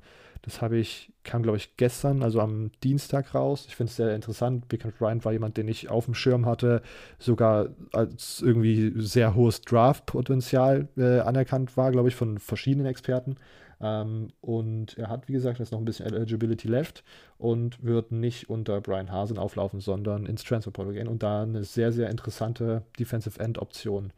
[0.43, 3.67] Das habe ich, kam glaube ich gestern, also am Dienstag raus.
[3.69, 4.69] Ich finde es sehr interessant.
[4.69, 6.81] Big Cat Bryant war jemand, den ich auf dem Schirm hatte,
[7.19, 13.37] sogar als irgendwie sehr hohes Draft-Potenzial äh, anerkannt war, glaube ich, von verschiedenen Experten.
[13.83, 17.05] Ähm, und er hat, wie gesagt, jetzt noch ein bisschen Eligibility left
[17.37, 21.65] und wird nicht unter Brian Hasen auflaufen, sondern ins Transfer Portal gehen und da eine
[21.65, 24.13] sehr, sehr interessante Defensive End-Option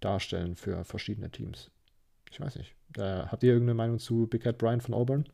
[0.00, 1.70] darstellen für verschiedene Teams.
[2.30, 2.74] Ich weiß nicht.
[2.96, 5.28] Äh, habt ihr irgendeine Meinung zu Big Cat Brian von Auburn?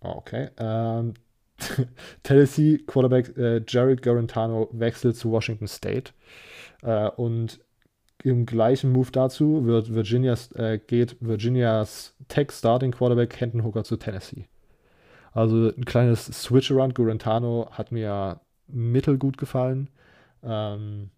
[0.00, 0.50] Oh, okay.
[0.58, 1.14] Ähm,
[2.22, 6.12] Tennessee Quarterback äh, Jared Garantano wechselt zu Washington State.
[6.82, 7.60] Äh, und
[8.22, 13.96] im gleichen Move dazu wird Virginias, äh, geht Virginias Tech Starting Quarterback Kenton Hooker zu
[13.96, 14.46] Tennessee.
[15.32, 16.94] Also ein kleines Switch-Around.
[16.94, 19.90] Garantano hat mir mittelgut gefallen.
[20.42, 21.10] Ähm,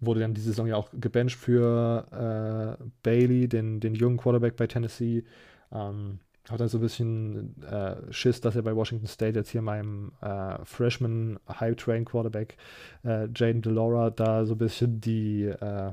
[0.00, 4.66] wurde dann die Saison ja auch gebencht für äh, Bailey, den, den jungen Quarterback bei
[4.66, 5.24] Tennessee.
[5.72, 9.62] Ähm, hat dann so ein bisschen äh, Schiss, dass er bei Washington State jetzt hier
[9.62, 12.56] meinem äh, Freshman High Train Quarterback
[13.04, 15.92] äh, Jaden Delora da so ein bisschen die, äh,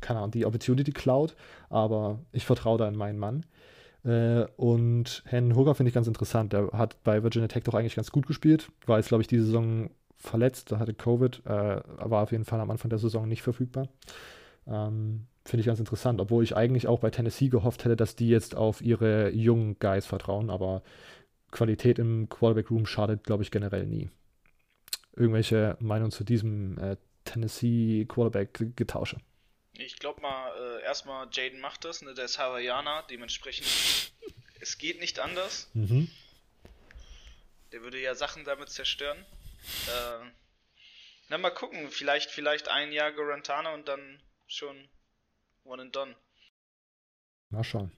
[0.00, 1.36] keine Ahnung, die Opportunity klaut.
[1.70, 3.46] Aber ich vertraue da in meinen Mann.
[4.04, 6.52] Äh, und Hen Hooker finde ich ganz interessant.
[6.52, 8.70] Der hat bei Virginia Tech doch eigentlich ganz gut gespielt.
[8.86, 12.70] War jetzt, glaube ich, diese Saison verletzt, hatte Covid, äh, war auf jeden Fall am
[12.70, 13.88] Anfang der Saison nicht verfügbar.
[14.66, 18.28] Ähm, Finde ich ganz interessant, obwohl ich eigentlich auch bei Tennessee gehofft hätte, dass die
[18.28, 20.82] jetzt auf ihre jungen Guys vertrauen, aber
[21.50, 24.10] Qualität im Quarterback Room schadet, glaube ich, generell nie.
[25.16, 29.16] Irgendwelche Meinungen zu diesem äh, Tennessee Quarterback Getausche?
[29.72, 33.66] Ich glaube mal, äh, erstmal Jaden macht das, ne, der ist Hawaiianer, dementsprechend
[34.60, 35.70] es geht nicht anders.
[35.72, 36.10] Mhm.
[37.72, 39.18] Der würde ja Sachen damit zerstören.
[39.86, 40.26] Äh,
[41.28, 41.88] na, mal gucken.
[41.90, 44.88] Vielleicht, vielleicht ein Jahr Garantano und dann schon
[45.64, 46.14] one and done.
[47.50, 47.92] Mal schauen.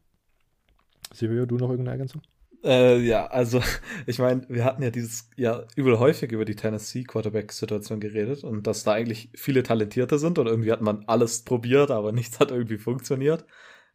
[1.13, 2.23] Silvio, du noch irgendeine Ergänzung?
[2.63, 3.63] Äh, ja, also
[4.07, 8.67] ich meine, wir hatten ja dieses Jahr übel häufig über die Tennessee Quarterback-Situation geredet und
[8.67, 12.51] dass da eigentlich viele Talentierte sind und irgendwie hat man alles probiert, aber nichts hat
[12.51, 13.45] irgendwie funktioniert.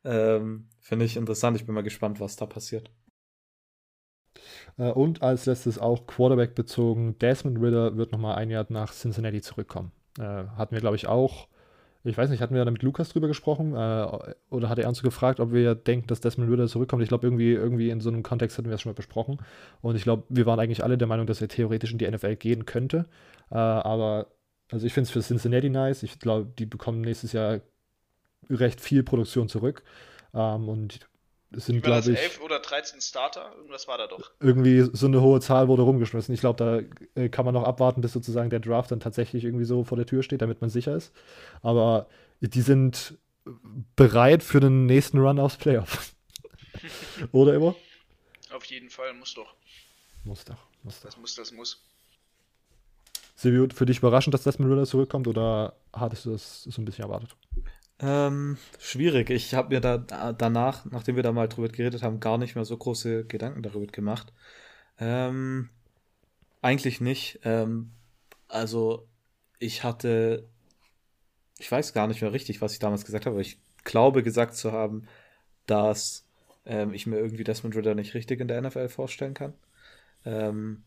[0.04, 1.58] Ähm, Finde ich interessant.
[1.58, 2.91] Ich bin mal gespannt, was da passiert.
[4.78, 9.42] Äh, und als letztes auch Quarterback bezogen, Desmond Ritter wird nochmal ein Jahr nach Cincinnati
[9.42, 9.92] zurückkommen.
[10.20, 11.48] Äh, hatten wir, glaube ich, auch,
[12.04, 13.74] ich weiß nicht, hatten wir da mit Lukas drüber gesprochen?
[13.74, 14.08] Äh,
[14.50, 17.04] oder hat er uns gefragt, ob wir denken, dass Desmond Ritter zurückkommt?
[17.04, 19.40] Ich glaube, irgendwie, irgendwie in so einem Kontext hatten wir es schon mal besprochen.
[19.82, 22.36] Und ich glaube, wir waren eigentlich alle der Meinung, dass er theoretisch in die NFL
[22.36, 23.06] gehen könnte.
[23.50, 24.28] aber
[24.72, 26.04] also ich finde es für Cincinnati nice.
[26.04, 27.62] Ich glaube, die bekommen nächstes Jahr
[28.50, 29.84] recht viel Produktion zurück.
[30.34, 31.00] Ähm, und
[31.56, 32.20] sind, glaube ich.
[32.20, 33.52] 11 oder 13 Starter?
[33.58, 34.32] Irgendwas war da doch.
[34.39, 36.34] Irgendwie so eine hohe Zahl wurde rumgeschmissen.
[36.34, 36.58] Ich glaube,
[37.15, 39.98] da äh, kann man noch abwarten, bis sozusagen der Draft dann tatsächlich irgendwie so vor
[39.98, 41.12] der Tür steht, damit man sicher ist.
[41.62, 42.08] Aber
[42.41, 43.18] die sind
[43.96, 46.13] bereit für den nächsten Run aufs Playoff.
[47.32, 47.76] oder immer?
[48.52, 49.54] Auf jeden Fall, muss doch.
[50.24, 51.10] Muss doch, muss doch.
[51.10, 51.82] Das muss, das muss.
[53.36, 57.04] Silvio, für dich überraschend, dass Desmond Ritter zurückkommt oder hattest du das so ein bisschen
[57.04, 57.36] erwartet?
[57.99, 59.29] Ähm, schwierig.
[59.29, 59.97] Ich habe mir da
[60.34, 63.88] danach, nachdem wir da mal drüber geredet haben, gar nicht mehr so große Gedanken darüber
[63.88, 64.34] gemacht.
[64.99, 65.69] Ähm,
[66.62, 67.39] eigentlich nicht.
[67.43, 67.91] Ähm,
[68.47, 69.08] also
[69.60, 70.47] ich hatte,
[71.60, 74.55] ich weiß gar nicht mehr richtig, was ich damals gesagt habe, aber ich glaube gesagt
[74.55, 75.08] zu haben,
[75.67, 76.25] dass
[76.65, 79.53] ähm, ich mir irgendwie Desmond Ritter nicht richtig in der NFL vorstellen kann.
[80.25, 80.84] Ähm,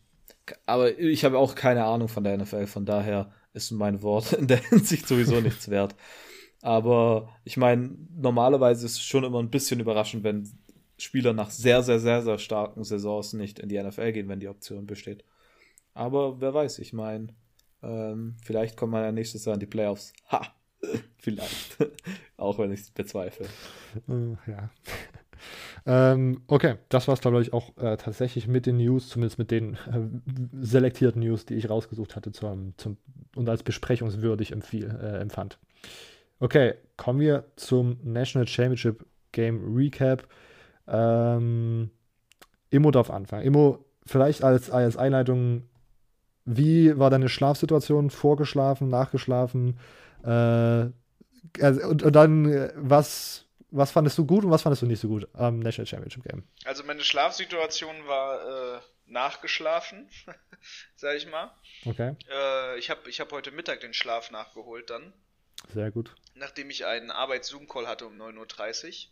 [0.65, 4.47] aber ich habe auch keine Ahnung von der NFL, von daher ist mein Wort in
[4.47, 5.95] der Hinsicht sowieso nichts wert.
[6.61, 10.49] Aber ich meine, normalerweise ist es schon immer ein bisschen überraschend, wenn
[10.97, 14.49] Spieler nach sehr, sehr, sehr, sehr starken Saisons nicht in die NFL gehen, wenn die
[14.49, 15.23] Option besteht.
[15.93, 17.29] Aber wer weiß, ich meine,
[17.81, 20.13] ähm, vielleicht kommt man ja nächstes Jahr in die Playoffs.
[20.31, 20.53] Ha!
[21.17, 21.77] vielleicht.
[22.37, 23.47] Auch wenn ich es bezweifle.
[24.07, 24.69] Äh, ja.
[25.85, 29.51] ähm, okay, das war es, glaube ich, auch äh, tatsächlich mit den News, zumindest mit
[29.51, 32.97] den äh, selektierten News, die ich rausgesucht hatte zum, zum,
[33.35, 35.59] und als besprechungswürdig empfiehl, äh, empfand.
[36.39, 40.27] Okay, kommen wir zum National Championship Game Recap.
[40.87, 41.91] Ähm,
[42.69, 43.43] Immo darf anfangen.
[43.45, 45.67] Immo, vielleicht als, als Einleitung,
[46.45, 48.09] wie war deine Schlafsituation?
[48.09, 49.79] Vorgeschlafen, nachgeschlafen?
[50.23, 50.29] Äh,
[51.61, 54.99] also, und, und, dann, äh, was, was fandest du gut und was fandest du nicht
[54.99, 56.43] so gut am National Championship Game?
[56.65, 60.09] Also meine Schlafsituation war äh, nachgeschlafen,
[60.95, 61.51] sag ich mal.
[61.85, 62.15] Okay.
[62.31, 65.13] Äh, ich habe ich hab heute Mittag den Schlaf nachgeholt dann.
[65.73, 66.15] Sehr gut.
[66.35, 69.11] Nachdem ich einen Arbeits-Zoom-Call hatte um 9.30 Uhr.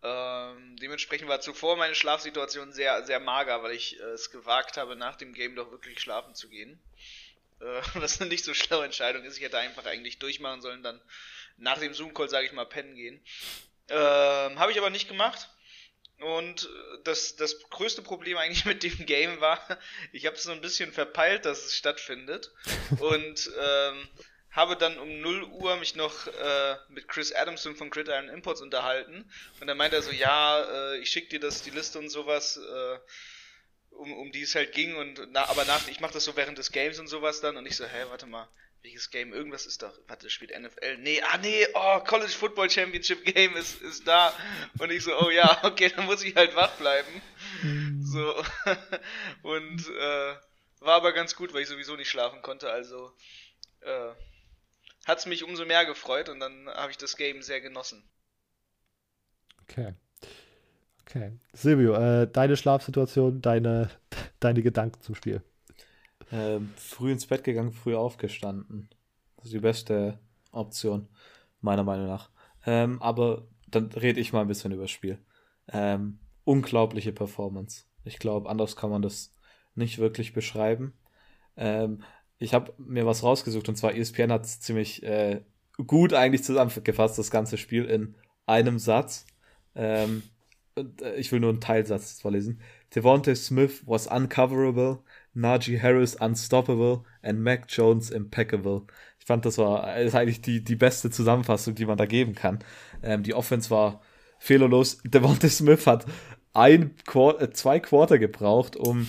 [0.00, 4.94] Ähm, dementsprechend war zuvor meine Schlafsituation sehr, sehr mager, weil ich äh, es gewagt habe,
[4.94, 6.80] nach dem Game doch wirklich schlafen zu gehen.
[7.60, 9.36] Äh, was eine nicht so schlaue Entscheidung ist.
[9.36, 11.00] Ich hätte einfach eigentlich durchmachen sollen, dann
[11.56, 13.20] nach dem Zoom-Call, sage ich mal, pennen gehen.
[13.88, 15.48] Ähm, habe ich aber nicht gemacht.
[16.20, 16.68] Und
[17.04, 19.60] das, das größte Problem eigentlich mit dem Game war,
[20.12, 22.52] ich habe so ein bisschen verpeilt, dass es stattfindet.
[23.00, 24.08] Und ähm,
[24.50, 29.30] habe dann um 0 Uhr mich noch äh, mit Chris Adamson von Gridiron Imports unterhalten.
[29.60, 32.56] Und dann meinte er so, ja, äh, ich schicke dir das, die Liste und sowas,
[32.56, 32.98] äh,
[33.90, 34.96] um, um die es halt ging.
[34.96, 37.56] Und na, aber nach, ich mache das so während des Games und sowas dann.
[37.56, 38.48] Und ich so, hä, warte mal,
[38.82, 39.32] welches Game?
[39.32, 40.98] Irgendwas ist doch, warte, spielt NFL?
[40.98, 44.32] Nee, ah nee, oh, College Football Championship Game ist, ist da.
[44.78, 47.22] Und ich so, oh ja, okay, dann muss ich halt wach bleiben.
[47.62, 48.02] Mhm.
[48.02, 48.44] So.
[49.42, 50.34] und äh,
[50.80, 52.70] war aber ganz gut, weil ich sowieso nicht schlafen konnte.
[52.70, 53.12] Also
[53.80, 54.12] äh,
[55.08, 58.04] hat es mich umso mehr gefreut und dann habe ich das Game sehr genossen.
[59.62, 59.94] Okay.
[61.02, 61.32] Okay.
[61.54, 63.90] Silvio, äh, deine Schlafsituation, deine,
[64.40, 65.42] deine Gedanken zum Spiel.
[66.30, 68.90] Ähm, früh ins Bett gegangen, früh aufgestanden.
[69.36, 70.18] Das ist die beste
[70.52, 71.08] Option,
[71.62, 72.30] meiner Meinung nach.
[72.66, 75.18] Ähm, aber dann rede ich mal ein bisschen über das Spiel.
[75.72, 77.84] Ähm, unglaubliche Performance.
[78.04, 79.32] Ich glaube, anders kann man das
[79.74, 80.92] nicht wirklich beschreiben.
[81.56, 82.02] Ähm,
[82.38, 85.40] ich habe mir was rausgesucht und zwar ESPN hat es ziemlich äh,
[85.86, 88.14] gut eigentlich zusammengefasst, das ganze Spiel in
[88.46, 89.26] einem Satz.
[89.74, 90.22] Ähm,
[90.74, 92.60] und, äh, ich will nur einen Teilsatz vorlesen.
[92.94, 95.00] Devontae Smith was uncoverable,
[95.34, 98.82] Najee Harris unstoppable and Mac Jones impeccable.
[99.20, 102.60] Ich fand, das war ist eigentlich die, die beste Zusammenfassung, die man da geben kann.
[103.02, 104.00] Ähm, die Offense war
[104.38, 105.00] fehlerlos.
[105.04, 106.06] Devontae Smith hat
[106.54, 109.08] ein Quart äh, zwei Quarter gebraucht, um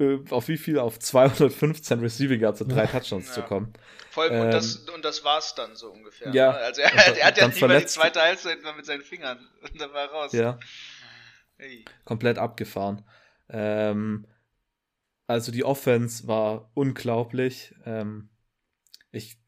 [0.00, 0.78] äh, auf wie viel?
[0.78, 3.34] Auf 215 Receiving Yards und drei Touchdowns ja.
[3.34, 3.72] zu kommen.
[4.10, 6.34] Voll, ähm, und, das, und das war's dann so ungefähr.
[6.34, 6.52] Ja.
[6.52, 6.58] Ne?
[6.58, 9.92] Also er, er, hat ja nicht mal die zweite Halbzeit mit seinen Fingern und dann
[9.92, 10.32] war er raus.
[10.32, 10.58] Ja.
[11.58, 11.84] Hey.
[12.04, 13.04] Komplett abgefahren.
[13.48, 14.26] Ähm,
[15.26, 17.74] also die Offense war unglaublich.
[17.84, 18.30] Ähm,
[19.12, 19.38] ich,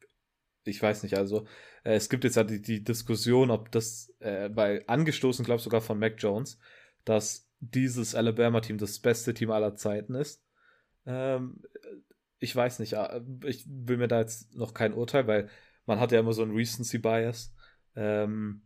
[0.63, 1.47] ich weiß nicht, also
[1.83, 5.63] äh, es gibt jetzt ja die, die Diskussion, ob das äh, bei angestoßen, glaube ich,
[5.63, 6.59] sogar von Mac Jones,
[7.05, 10.42] dass dieses Alabama-Team das beste Team aller Zeiten ist.
[11.05, 11.61] Ähm,
[12.39, 15.49] ich weiß nicht, äh, ich will mir da jetzt noch kein Urteil, weil
[15.85, 17.53] man hat ja immer so einen Recency-Bias.
[17.95, 18.63] Ähm,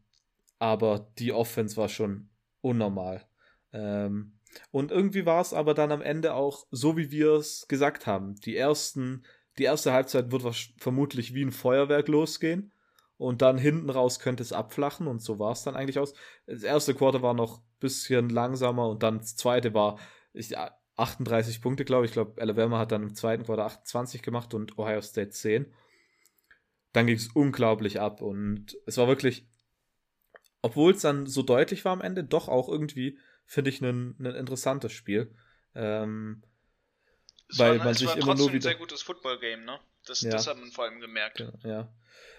[0.60, 2.30] aber die Offense war schon
[2.62, 3.28] unnormal.
[3.74, 4.40] Ähm,
[4.72, 8.36] und irgendwie war es aber dann am Ende auch so, wie wir es gesagt haben.
[8.36, 9.24] Die ersten,
[9.58, 12.72] die erste Halbzeit wird vermutlich wie ein Feuerwerk losgehen.
[13.18, 16.14] Und dann hinten raus könnte es abflachen und so war es dann eigentlich aus.
[16.46, 19.98] Das erste Quarter war noch ein bisschen langsamer und dann das zweite war
[20.34, 20.54] ich,
[20.98, 22.12] 38 Punkte, glaube ich.
[22.12, 25.74] Ich glaube, Alabama hat dann im zweiten Quarter 28 gemacht und Ohio State 10.
[26.94, 29.48] Dann ging es unglaublich ab und es war wirklich,
[30.62, 34.92] obwohl es dann so deutlich war am Ende, doch auch irgendwie, finde ich, ein, interessantes
[34.92, 35.36] Spiel.
[35.76, 36.44] Ähm,
[37.56, 38.56] weil war, man sich immer nur wieder.
[38.56, 39.80] ein sehr gutes Football-Game, ne?
[40.08, 40.32] Das, ja.
[40.32, 41.40] das hat man vor allem gemerkt.
[41.40, 41.52] Ja.
[41.64, 41.88] ja.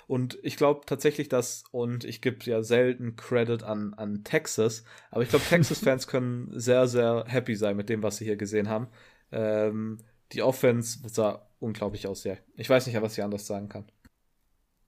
[0.07, 5.23] Und ich glaube tatsächlich, dass, und ich gebe ja selten Credit an, an Texas, aber
[5.23, 8.89] ich glaube, Texas-Fans können sehr, sehr happy sein mit dem, was sie hier gesehen haben.
[9.33, 9.99] Ähm,
[10.33, 12.37] die Offense sah unglaublich aus, ja.
[12.55, 13.91] Ich weiß nicht, was ich anders sagen kann.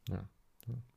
[0.09, 0.27] Ja.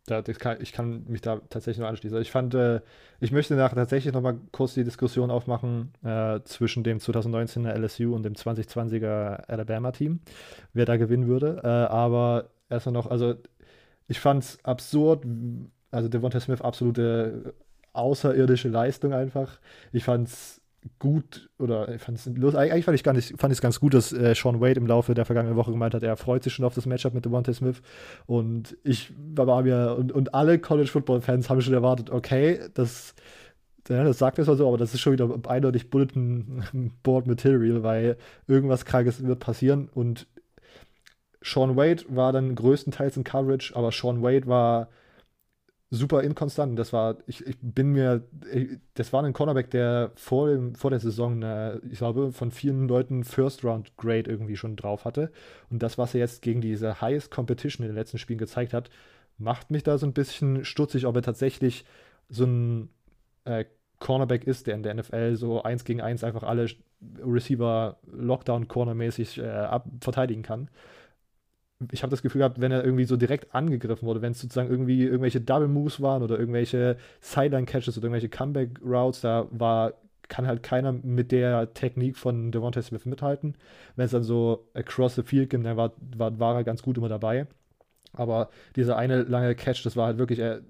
[0.05, 2.21] Da, kann, ich kann mich da tatsächlich nur anschließen.
[2.21, 2.81] Ich fand, äh,
[3.21, 8.23] ich möchte nachher tatsächlich nochmal kurz die Diskussion aufmachen äh, zwischen dem 2019er LSU und
[8.23, 10.19] dem 2020er Alabama-Team,
[10.73, 11.61] wer da gewinnen würde.
[11.63, 13.35] Äh, aber erstmal noch, also
[14.09, 15.25] ich fand es absurd,
[15.91, 17.53] also Devonta Smith absolute
[17.93, 19.59] außerirdische Leistung einfach.
[19.93, 20.62] Ich fand es
[20.99, 22.55] gut oder ich fand es los.
[22.55, 24.87] Eigentlich fand ich gar nicht, fand ich es ganz gut, dass äh, Sean Wade im
[24.87, 27.53] Laufe der vergangenen Woche gemeint hat, er freut sich schon auf das Matchup mit Devontae
[27.53, 27.81] Smith.
[28.25, 33.15] Und ich war mir und, und alle College Football Fans haben schon erwartet, okay, das,
[33.89, 36.63] ja, das sagt mir zwar so, aber das ist schon wieder eindeutig Bulletin
[37.03, 38.17] Board Material, weil
[38.47, 40.27] irgendwas Krankes wird passieren und
[41.41, 44.87] Sean Wade war dann größtenteils in Coverage, aber Sean Wade war
[45.93, 46.77] super inkonstant.
[46.77, 50.89] Das war, ich, ich bin mir, ich, das war ein Cornerback, der vor, dem, vor
[50.89, 55.31] der Saison, eine, ich glaube, von vielen Leuten First Round Grade irgendwie schon drauf hatte.
[55.69, 58.89] Und das, was er jetzt gegen diese Highest Competition in den letzten Spielen gezeigt hat,
[59.37, 61.85] macht mich da so ein bisschen stutzig, ob er tatsächlich
[62.27, 62.89] so ein
[63.45, 63.65] äh,
[63.99, 66.67] Cornerback ist, der in der NFL so eins gegen eins einfach alle
[67.23, 70.69] Receiver Lockdown-Corner-mäßig äh, verteidigen kann
[71.91, 74.69] ich habe das Gefühl gehabt, wenn er irgendwie so direkt angegriffen wurde, wenn es sozusagen
[74.69, 79.93] irgendwie irgendwelche Double Moves waren oder irgendwelche Sideline Catches oder irgendwelche Comeback Routes, da war
[80.29, 83.55] kann halt keiner mit der Technik von Devontae Smith mithalten.
[83.95, 86.97] Wenn es dann so across the field ging, dann war, war, war er ganz gut
[86.97, 87.45] immer dabei.
[88.13, 90.61] Aber dieser eine lange Catch, das war halt wirklich, er,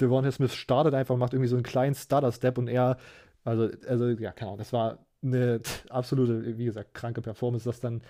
[0.00, 2.98] Devontae Smith startet einfach, macht irgendwie so einen kleinen Stutter-Step und er,
[3.44, 8.02] also, also, ja, keine Ahnung, das war eine absolute, wie gesagt, kranke Performance, das dann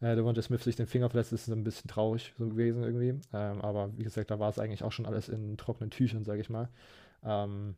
[0.00, 3.20] äh, Devonta Smith sich den Finger verletzt, ist ein bisschen traurig so gewesen irgendwie.
[3.32, 6.40] Ähm, aber wie gesagt, da war es eigentlich auch schon alles in trockenen Tüchern, sage
[6.40, 6.68] ich mal.
[7.24, 7.74] Ähm,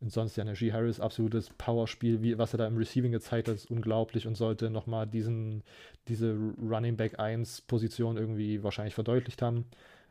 [0.00, 3.54] und sonst ja, Najee Harris, absolutes Powerspiel, wie, was er da im Receiving gezeigt hat,
[3.54, 5.62] ist unglaublich und sollte nochmal diesen,
[6.08, 9.66] diese Running Back 1 Position irgendwie wahrscheinlich verdeutlicht haben.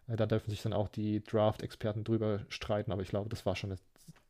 [0.08, 3.56] Äh, da dürfen sich dann auch die Draft-Experten drüber streiten, aber ich glaube, das war
[3.56, 3.80] schon eine,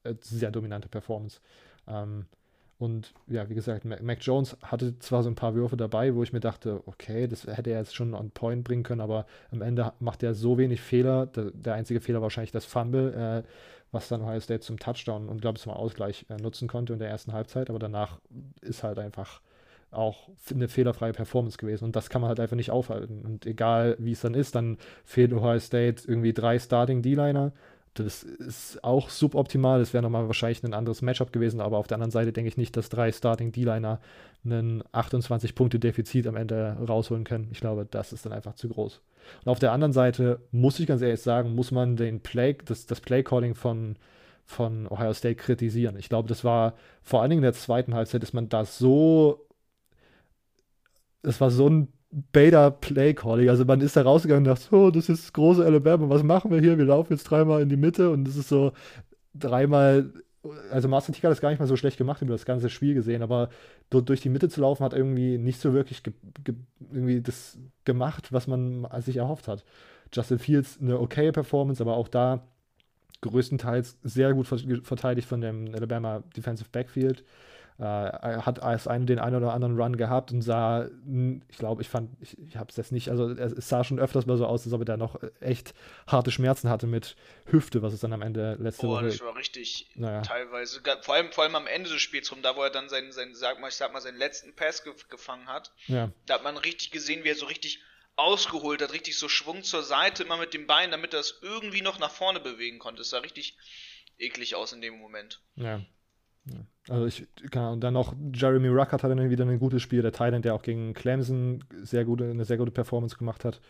[0.03, 1.41] eine sehr dominante Performance.
[1.87, 2.25] Ähm,
[2.79, 6.31] und ja, wie gesagt, Mac Jones hatte zwar so ein paar Würfe dabei, wo ich
[6.31, 9.91] mir dachte, okay, das hätte er jetzt schon on point bringen können, aber am Ende
[9.99, 11.25] macht er so wenig Fehler.
[11.25, 13.43] Der, der einzige Fehler wahrscheinlich das Fumble, äh,
[13.91, 16.99] was dann Ohio State zum Touchdown und glaube ich zum Ausgleich äh, nutzen konnte in
[16.99, 17.69] der ersten Halbzeit.
[17.69, 18.19] Aber danach
[18.61, 19.41] ist halt einfach
[19.91, 21.83] auch eine fehlerfreie Performance gewesen.
[21.83, 23.25] Und das kann man halt einfach nicht aufhalten.
[23.25, 27.51] Und egal wie es dann ist, dann fehlt Ohio State irgendwie drei Starting D-Liner
[27.93, 29.79] das ist auch suboptimal.
[29.79, 32.57] Das wäre nochmal wahrscheinlich ein anderes Matchup gewesen, aber auf der anderen Seite denke ich
[32.57, 33.99] nicht, dass drei Starting D-Liner
[34.45, 37.49] einen 28-Punkte-Defizit am Ende rausholen können.
[37.51, 39.01] Ich glaube, das ist dann einfach zu groß.
[39.43, 42.85] Und auf der anderen Seite muss ich ganz ehrlich sagen, muss man den Play, das,
[42.85, 43.97] das Play-Calling von,
[44.45, 45.97] von Ohio State kritisieren.
[45.97, 49.45] Ich glaube, das war vor allen Dingen in der zweiten Halbzeit, ist man da so.
[51.21, 53.49] Das war so ein Beta Play Calling.
[53.49, 56.59] Also man ist da rausgegangen und dachte, oh, das ist große Alabama, was machen wir
[56.59, 56.77] hier?
[56.77, 58.71] Wir laufen jetzt dreimal in die Mitte und das ist so
[59.33, 60.11] dreimal.
[60.71, 62.93] Also Marcel Ticker hat das gar nicht mal so schlecht gemacht über das ganze Spiel
[62.93, 63.49] gesehen, aber
[63.89, 66.01] dort durch die Mitte zu laufen hat irgendwie nicht so wirklich
[66.91, 69.63] irgendwie das gemacht, was man sich erhofft hat.
[70.13, 72.47] Justin Fields eine okaye Performance, aber auch da
[73.21, 77.23] größtenteils sehr gut verteidigt von dem Alabama Defensive Backfield.
[77.79, 80.89] Äh, er hat als einen den einen oder anderen Run gehabt und sah,
[81.47, 84.25] ich glaube, ich fand, ich, ich habe es jetzt nicht, also es sah schon öfters
[84.25, 85.73] mal so aus, als ob er da noch echt
[86.05, 87.15] harte Schmerzen hatte mit
[87.45, 89.05] Hüfte, was es dann am Ende letzte Boah, Woche.
[89.05, 90.21] das war richtig naja.
[90.23, 93.13] teilweise, vor allem, vor allem am Ende des Spiels rum, da wo er dann seinen,
[93.13, 95.71] seinen sag mal, ich sag mal, seinen letzten Pass ge gefangen hat.
[95.87, 96.11] Ja.
[96.25, 97.79] Da hat man richtig gesehen, wie er so richtig
[98.17, 101.81] ausgeholt hat, richtig so Schwung zur Seite, immer mit dem Bein, damit er es irgendwie
[101.81, 103.03] noch nach vorne bewegen konnte.
[103.03, 103.57] Es sah richtig
[104.17, 105.41] eklig aus in dem Moment.
[105.55, 105.79] Ja.
[106.87, 110.11] Also ich kann und dann noch Jeremy Ruckert hat dann wieder ein gutes Spiel, der
[110.11, 113.61] Thailand, der auch gegen Clemson sehr gute, eine sehr gute Performance gemacht hat.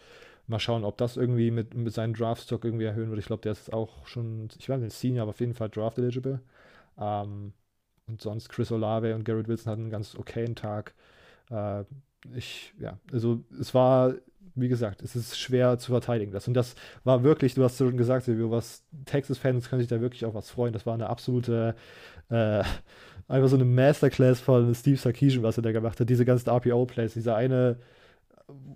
[0.47, 3.19] Mal schauen, ob das irgendwie mit, mit seinem Draftstock irgendwie erhöhen wird.
[3.19, 5.97] Ich glaube, der ist auch schon, ich weiß nicht, Senior, aber auf jeden Fall Draft
[5.97, 6.39] eligible.
[6.97, 7.53] Ähm,
[8.07, 10.95] und sonst Chris Olave und Garrett Wilson hatten einen ganz okayen Tag.
[11.51, 11.83] Äh,
[12.35, 14.15] ich, ja, also es war
[14.55, 16.31] wie gesagt, es ist schwer zu verteidigen.
[16.31, 16.47] Das.
[16.47, 20.25] Und das war wirklich, du hast schon gesagt, Silvio, was Texas-Fans können sich da wirklich
[20.25, 20.73] auch was freuen.
[20.73, 21.75] Das war eine absolute,
[22.29, 22.63] äh,
[23.27, 26.09] einfach so eine Masterclass von Steve Sarkisian, was er da gemacht hat.
[26.09, 27.77] Diese ganzen RPO-Plays, dieser eine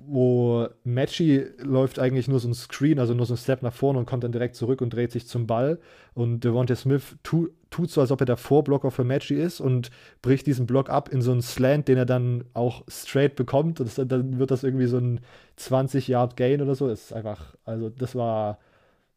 [0.06, 4.00] wo Matchy läuft eigentlich nur so ein Screen, also nur so ein Step nach vorne
[4.00, 5.80] und kommt dann direkt zurück und dreht sich zum Ball.
[6.14, 9.90] Und Devontae Smith tu, tut so, als ob er der Vorblocker für Matchy ist und
[10.22, 13.80] bricht diesen Block ab in so einen Slant, den er dann auch straight bekommt.
[13.80, 15.22] Und das, dann wird das irgendwie so ein
[15.58, 16.88] 20-Yard-Gain oder so.
[16.88, 18.60] Das ist einfach, also das war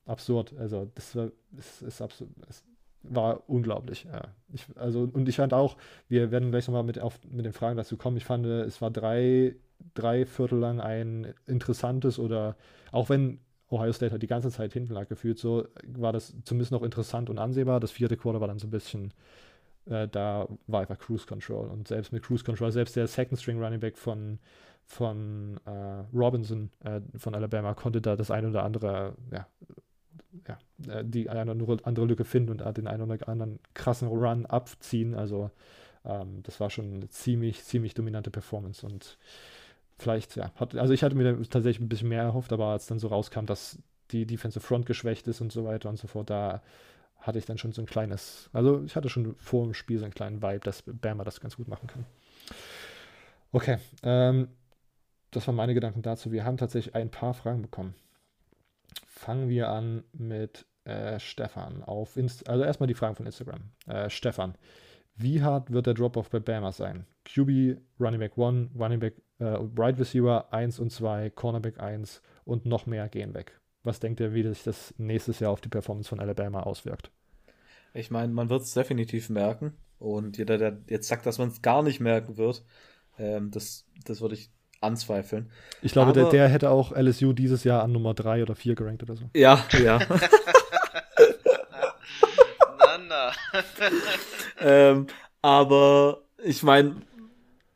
[0.07, 0.55] absurd.
[0.59, 2.31] Also das war, das ist absurd.
[2.47, 2.65] Das
[3.11, 4.05] war unglaublich.
[4.05, 4.23] Ja.
[4.53, 5.77] Ich, also, und ich fand auch,
[6.09, 8.17] wir werden gleich nochmal mit, mit den Fragen dazu kommen.
[8.17, 9.57] Ich fand, es war drei
[9.95, 12.57] drei Viertel lang ein interessantes oder
[12.93, 16.73] auch wenn Ohio State halt die ganze Zeit hinten lag gefühlt, so war das zumindest
[16.73, 17.81] noch interessant und ansehbar.
[17.81, 19.13] Das vierte Quarter war dann so ein bisschen,
[19.87, 23.63] äh, da war einfach Cruise Control und selbst mit Cruise Control, selbst der Second String
[23.63, 24.39] Running Back von,
[24.85, 29.47] von äh, Robinson äh, von Alabama konnte da das eine oder andere, ja,
[30.49, 30.59] ja,
[30.93, 35.15] äh, die eine oder andere Lücke finden und den einen oder anderen krassen Run abziehen.
[35.15, 35.51] Also
[36.05, 39.19] Ähm, das war schon eine ziemlich, ziemlich dominante Performance und
[39.99, 42.99] vielleicht, ja, hat, also ich hatte mir tatsächlich ein bisschen mehr erhofft, aber als dann
[42.99, 43.79] so rauskam, dass
[44.13, 46.63] die Defensive Front geschwächt ist und so weiter und so fort, da
[47.21, 50.05] hatte ich dann schon so ein kleines, also ich hatte schon vor dem Spiel so
[50.05, 52.05] einen kleinen Vibe, dass Bama das ganz gut machen kann.
[53.53, 54.49] Okay, ähm,
[55.31, 56.33] das waren meine Gedanken dazu.
[56.33, 57.95] Wir haben tatsächlich ein paar Fragen bekommen.
[59.17, 63.61] Fangen wir an mit äh, Stefan auf Inst also erstmal die Fragen von Instagram.
[63.87, 64.57] Äh, Stefan,
[65.17, 67.07] wie hart wird der Drop-Off bei Bama sein?
[67.25, 72.67] QB, Running Back 1, Running Back, äh, Right Receiver 1 und 2, Cornerback 1 und
[72.67, 73.59] noch mehr gehen weg.
[73.83, 77.11] Was denkt ihr, wie sich das nächstes Jahr auf die Performance von Alabama auswirkt?
[77.95, 79.73] Ich meine, man wird es definitiv merken.
[79.99, 82.63] Und jeder, der jetzt sagt, dass man es gar nicht merken wird,
[83.19, 84.51] ähm, das, das würde ich
[84.87, 85.51] anzweifeln.
[85.83, 88.75] Ich glaube, Aber, der, der hätte auch LSU dieses Jahr an Nummer 3 oder 4
[88.75, 89.29] gerankt oder so.
[89.35, 89.99] Ja, ja.
[92.79, 93.33] na, na.
[94.61, 95.07] ähm,
[95.43, 97.03] aber ich meine,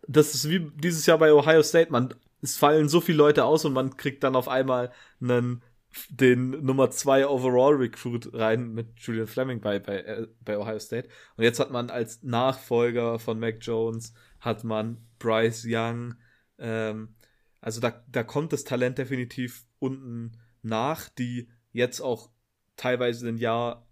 [0.07, 1.93] das ist wie dieses Jahr bei Ohio State.
[1.93, 4.91] Man, es fallen so viele Leute aus und man kriegt dann auf einmal
[5.21, 5.63] einen
[6.09, 11.09] den Nummer 2 Overall Recruit rein mit Julian Fleming bei, bei, äh, bei Ohio State.
[11.37, 16.15] Und jetzt hat man als Nachfolger von Mac Jones, hat man Bryce Young.
[16.61, 17.15] Ähm,
[17.61, 20.33] also da, da kommt das Talent definitiv unten
[20.63, 22.31] nach, die jetzt auch
[22.77, 23.87] teilweise ein Jahr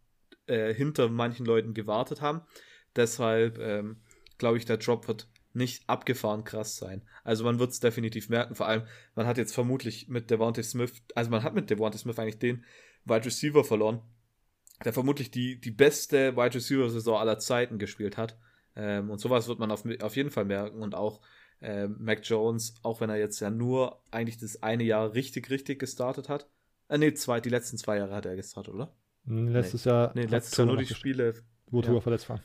[0.47, 2.43] äh, hinter manchen Leuten gewartet haben.
[2.97, 4.01] Deshalb ähm,
[4.39, 7.03] glaube ich, der Drop wird nicht abgefahren krass sein.
[7.25, 8.55] Also man wird es definitiv merken.
[8.55, 12.19] Vor allem, man hat jetzt vermutlich mit Devontae Smith, also man hat mit Devontae Smith
[12.19, 12.65] eigentlich den
[13.05, 14.01] Wide Receiver verloren,
[14.85, 18.39] der vermutlich die, die beste Wide Receiver-Saison aller Zeiten gespielt hat.
[18.77, 20.81] Ähm, und sowas wird man auf, auf jeden Fall merken.
[20.81, 21.21] Und auch
[21.61, 25.79] äh, Mac Jones, auch wenn er jetzt ja nur eigentlich das eine Jahr richtig, richtig
[25.79, 26.49] gestartet hat.
[26.89, 28.95] Äh, nee, zwei, die letzten zwei Jahre hat er gestartet, oder?
[29.25, 29.91] Letztes nee.
[29.91, 30.13] Jahr.
[30.15, 31.35] Nee, letztes Jahr nur die Spiele.
[31.71, 32.01] Wo ja.
[32.01, 32.41] verletzt war.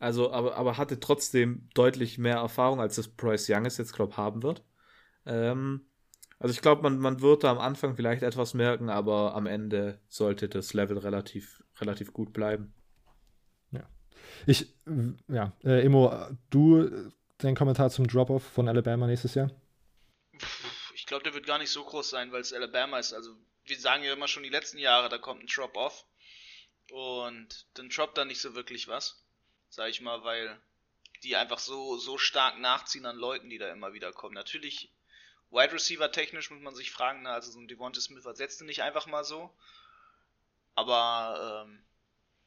[0.00, 4.16] Also, aber, aber hatte trotzdem deutlich mehr Erfahrung, als das Bryce Young es jetzt, glaube
[4.16, 4.64] haben wird.
[5.26, 5.86] Ähm,
[6.38, 10.00] also ich glaube, man, man wird da am Anfang vielleicht etwas merken, aber am Ende
[10.08, 12.72] sollte das Level relativ, relativ gut bleiben.
[13.72, 13.88] Ja.
[14.46, 14.72] Ich,
[15.26, 16.12] ja, äh, Emo,
[16.50, 19.50] du, dein Kommentar zum Drop-Off von Alabama nächstes Jahr?
[20.94, 23.12] Ich glaube, der wird gar nicht so groß sein, weil es Alabama ist.
[23.12, 23.34] Also,
[23.64, 26.04] wir sagen ja immer schon die letzten Jahre, da kommt ein Drop-Off.
[26.90, 29.22] Und dann droppt da nicht so wirklich was
[29.70, 30.60] sag ich mal, weil
[31.22, 34.34] die einfach so, so stark nachziehen an Leuten, die da immer wieder kommen.
[34.34, 34.92] Natürlich,
[35.50, 38.82] Wide Receiver technisch muss man sich fragen, na, also so ein Devonta Smith ersetzt nicht
[38.82, 39.54] einfach mal so.
[40.74, 41.82] Aber, ähm,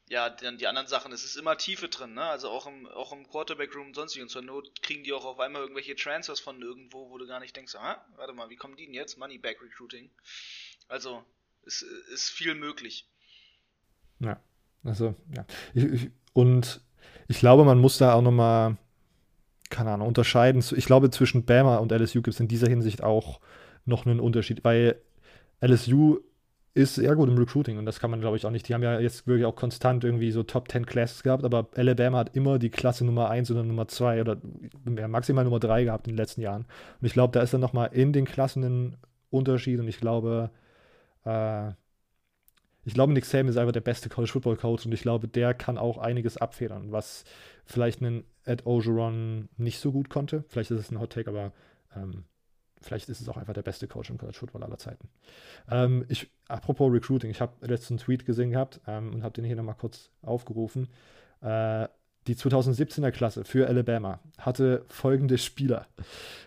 [0.08, 2.24] ja, dann die anderen Sachen, es ist immer Tiefe drin, ne?
[2.24, 4.22] Also auch im, auch im Quarterback-Room und sonst wie.
[4.22, 7.40] Und zur Not kriegen die auch auf einmal irgendwelche Transfers von irgendwo, wo du gar
[7.40, 9.18] nicht denkst, ah, warte mal, wie kommen die denn jetzt?
[9.18, 10.10] Moneyback Recruiting.
[10.88, 11.24] Also,
[11.66, 13.08] es ist viel möglich.
[14.20, 14.40] Ja,
[14.84, 15.46] also, ja.
[15.74, 16.80] Ich, ich, und
[17.28, 18.76] ich glaube, man muss da auch nochmal,
[19.70, 20.62] keine Ahnung, unterscheiden.
[20.76, 23.40] Ich glaube, zwischen Bama und LSU gibt es in dieser Hinsicht auch
[23.84, 25.00] noch einen Unterschied, weil
[25.60, 26.20] LSU
[26.74, 28.68] ist sehr gut im Recruiting und das kann man, glaube ich, auch nicht.
[28.68, 32.18] Die haben ja jetzt wirklich auch konstant irgendwie so Top 10 Classes gehabt, aber Alabama
[32.18, 34.38] hat immer die Klasse Nummer 1 oder Nummer 2 oder
[35.08, 36.64] maximal Nummer 3 gehabt in den letzten Jahren.
[37.00, 38.96] Und ich glaube, da ist dann nochmal in den Klassen ein
[39.30, 40.50] Unterschied und ich glaube,
[41.24, 41.72] äh,
[42.84, 45.54] ich glaube, Nick Saban ist einfach der beste College Football Coach und ich glaube, der
[45.54, 47.24] kann auch einiges abfedern, was
[47.66, 50.44] vielleicht ein Ed Ogeron nicht so gut konnte.
[50.48, 51.52] Vielleicht ist es ein Hot Take, aber
[51.94, 52.24] ähm,
[52.82, 55.08] vielleicht ist es auch einfach der beste Coach im College Football aller Zeiten.
[55.70, 59.56] Ähm, ich, apropos Recruiting, ich habe letzten Tweet gesehen gehabt ähm, und habe den hier
[59.56, 60.88] nochmal kurz aufgerufen.
[61.40, 61.88] Äh,
[62.26, 65.86] die 2017er Klasse für Alabama hatte folgende Spieler: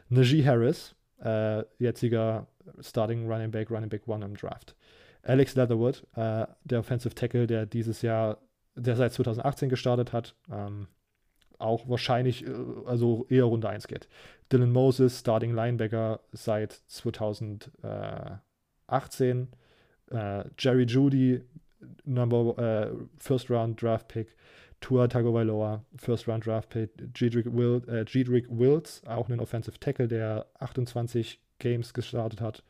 [0.09, 2.47] Najee Harris, äh, jetziger
[2.79, 4.75] Starting Running Back, Running Back One im Draft.
[5.23, 8.37] Alex Leatherwood, äh, der Offensive Tackle, der dieses Jahr,
[8.75, 10.87] der seit 2018 gestartet hat, ähm,
[11.59, 12.51] auch wahrscheinlich, äh,
[12.85, 14.07] also eher Runde 1 geht.
[14.51, 19.47] Dylan Moses, Starting Linebacker seit 2018.
[20.11, 21.41] Äh, Jerry Judy,
[22.03, 24.35] Number äh, First Round Draft Pick.
[24.81, 26.91] Tua Tagovailoa, First Round Draft Pick.
[27.15, 32.63] Jedrick, Will, äh, Wills, auch ein Offensive Tackle, der 28 Games gestartet hat.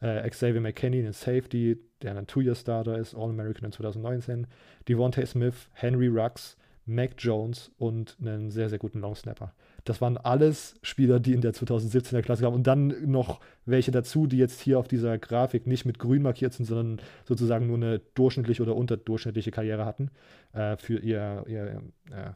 [0.00, 4.46] Äh, Xavier McKinney, ein Safety, der ein Two-Year-Starter ist, All-American in 2019.
[4.88, 6.56] Devontae Smith, Henry Rux,
[6.88, 9.54] Mac Jones und einen sehr, sehr guten Long-Snapper.
[9.84, 12.56] Das waren alles Spieler, die in der 2017er Klasse kamen.
[12.56, 16.52] Und dann noch welche dazu, die jetzt hier auf dieser Grafik nicht mit grün markiert
[16.52, 20.10] sind, sondern sozusagen nur eine durchschnittliche oder unterdurchschnittliche Karriere hatten
[20.52, 22.32] äh, für ihr, ihr äh,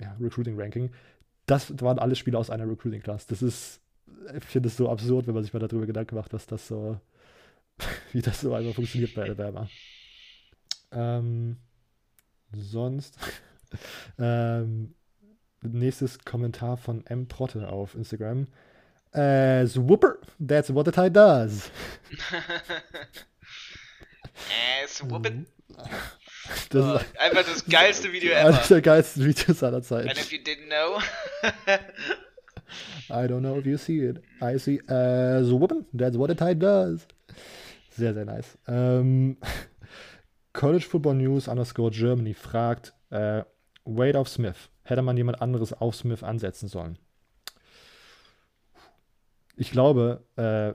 [0.00, 0.90] ja, Recruiting-Ranking.
[1.46, 3.26] Das waren alles Spieler aus einer Recruiting-Class.
[3.26, 3.80] Das ist
[4.36, 6.98] ich finde es so absurd, wenn man sich mal darüber Gedanken macht, was das so,
[8.12, 9.68] wie das so einfach funktioniert bei Alabama.
[10.92, 11.56] Ähm,
[12.52, 13.18] sonst,
[14.18, 14.94] ähm,
[15.62, 17.28] nächstes Kommentar von M.
[17.28, 18.46] Protte auf Instagram.
[19.12, 21.70] As whooper, that's what the tie does.
[24.84, 25.30] As whooper.
[26.70, 28.48] Das oh, ist einfach das geilste Video ever.
[28.48, 30.08] Eines der geilsten Videos aller Zeiten.
[30.08, 31.00] And if you didn't know.
[33.10, 34.22] I don't know if you see it.
[34.40, 37.06] I see as whooping, that's what the tie does.
[37.90, 38.56] Sehr, sehr nice.
[38.68, 39.36] Ähm,
[40.52, 43.42] College Football News underscore Germany fragt, äh,
[43.84, 44.70] Wade auf Smith.
[44.82, 46.98] Hätte man jemand anderes auf Smith ansetzen sollen?
[49.56, 50.72] Ich glaube, äh,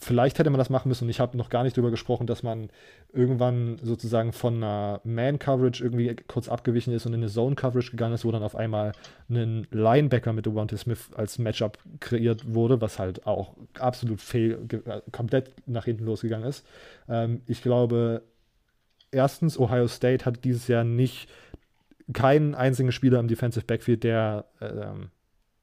[0.00, 2.42] vielleicht hätte man das machen müssen und ich habe noch gar nicht darüber gesprochen, dass
[2.42, 2.70] man
[3.12, 8.24] irgendwann sozusagen von einer Man-Coverage irgendwie kurz abgewichen ist und in eine Zone-Coverage gegangen ist,
[8.24, 8.92] wo dann auf einmal
[9.28, 15.02] ein Linebacker mit Devontae Smith als Matchup kreiert wurde, was halt auch absolut fehl, äh,
[15.12, 16.66] komplett nach hinten losgegangen ist.
[17.08, 18.22] Ähm, ich glaube,
[19.10, 21.28] erstens, Ohio State hat dieses Jahr nicht
[22.12, 25.10] keinen einzigen Spieler im Defensive Backfield, der ähm,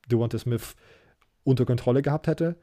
[0.10, 0.76] Devontae Smith
[1.44, 2.56] unter Kontrolle gehabt hätte.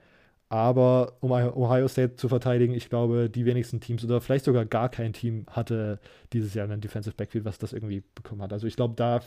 [0.48, 4.88] Aber um Ohio State zu verteidigen, ich glaube, die wenigsten Teams oder vielleicht sogar gar
[4.88, 5.98] kein Team hatte
[6.32, 8.52] dieses Jahr einen Defensive Backfield, was das irgendwie bekommen hat.
[8.52, 9.20] Also ich glaube, da,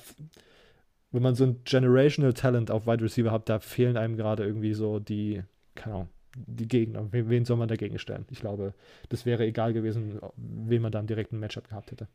[1.12, 4.74] wenn man so ein Generational Talent auf Wide Receiver hat, da fehlen einem gerade irgendwie
[4.74, 5.44] so die,
[5.76, 7.12] keine Ahnung, die Gegner.
[7.12, 8.26] Wen, wen, soll man dagegen stellen?
[8.30, 8.74] Ich glaube,
[9.10, 12.08] das wäre egal gewesen, wen man dann direkt ein Matchup gehabt hätte.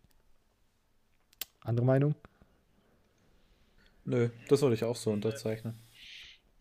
[1.65, 2.15] Andere Meinung?
[4.05, 5.79] Nö, das würde ich auch so unterzeichnen.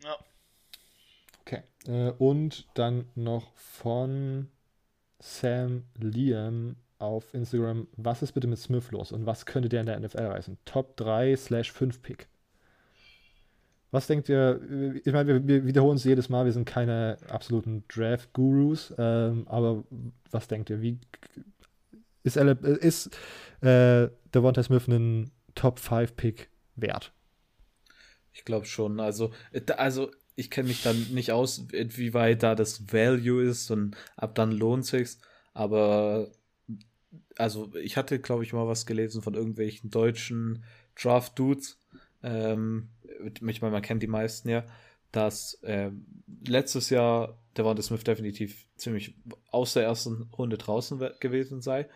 [0.03, 0.15] Ja.
[1.41, 1.63] Okay.
[1.87, 4.49] Äh, und dann noch von
[5.19, 9.87] Sam Liam auf Instagram, was ist bitte mit Smith los und was könnte der in
[9.87, 10.57] der NFL reißen?
[10.65, 12.27] Top 3 slash 5 Pick.
[13.89, 14.61] Was denkt ihr?
[15.03, 19.83] Ich meine, wir, wir wiederholen es jedes Mal, wir sind keine absoluten Draft-Gurus, ähm, aber
[20.29, 20.81] was denkt ihr?
[20.81, 20.97] Wie
[22.23, 23.17] ist, ist
[23.61, 27.11] äh, Devonta Smith einen Top 5 Pick wert?
[28.33, 28.99] Ich glaube schon.
[28.99, 29.31] Also,
[29.77, 34.35] also ich kenne mich dann nicht aus, wie weit da das Value ist und ab
[34.35, 35.19] dann lohnt sich's.
[35.53, 36.31] Aber
[37.37, 40.63] also ich hatte, glaube ich, mal was gelesen von irgendwelchen deutschen
[40.95, 41.79] Draft-Dudes.
[42.23, 42.89] Ähm,
[43.25, 44.65] ich meine, man kennt die meisten ja,
[45.11, 45.91] dass äh,
[46.45, 49.15] letztes Jahr der Wanda Smith definitiv ziemlich
[49.49, 51.89] aus der ersten Runde draußen gewesen sei.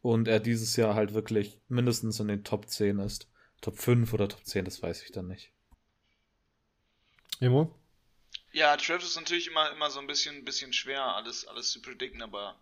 [0.00, 3.28] Und er dieses Jahr halt wirklich mindestens in den Top 10 ist.
[3.62, 5.50] Top 5 oder Top 10, das weiß ich dann nicht.
[7.40, 7.74] Emo?
[8.52, 12.20] Ja, Draft ist natürlich immer, immer so ein bisschen, bisschen schwer, alles, alles zu predikten,
[12.20, 12.60] aber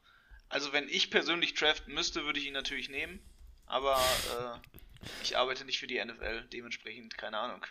[0.48, 3.18] also wenn ich persönlich draften müsste, würde ich ihn natürlich nehmen,
[3.66, 4.78] aber äh,
[5.22, 7.66] ich arbeite nicht für die NFL, dementsprechend keine Ahnung.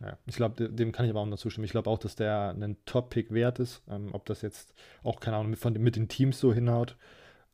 [0.00, 1.64] Ja, ich glaube, dem kann ich aber auch noch zustimmen.
[1.64, 3.82] Ich glaube auch, dass der einen Top-Pick wert ist.
[3.86, 6.96] Ähm, ob das jetzt auch, keine Ahnung, mit, mit den Teams so hinhaut.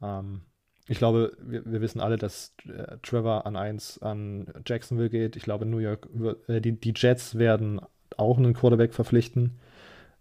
[0.00, 0.42] Ähm,
[0.88, 5.36] ich glaube, wir, wir, wissen alle, dass äh, Trevor an 1 an Jacksonville geht.
[5.36, 6.08] Ich glaube, New York,
[6.48, 7.80] äh, die, die Jets werden
[8.16, 9.58] auch einen Quarterback verpflichten.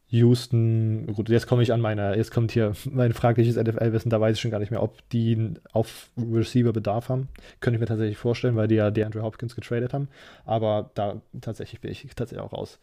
[0.07, 4.35] Houston, gut, jetzt komme ich an meine, jetzt kommt hier mein fragliches NFL-Wissen, da weiß
[4.35, 7.29] ich schon gar nicht mehr, ob die auf Receiver Bedarf haben.
[7.59, 10.09] Könnte ich mir tatsächlich vorstellen, weil die ja DeAndre Hopkins getradet haben.
[10.45, 12.79] Aber da tatsächlich bin ich tatsächlich auch raus.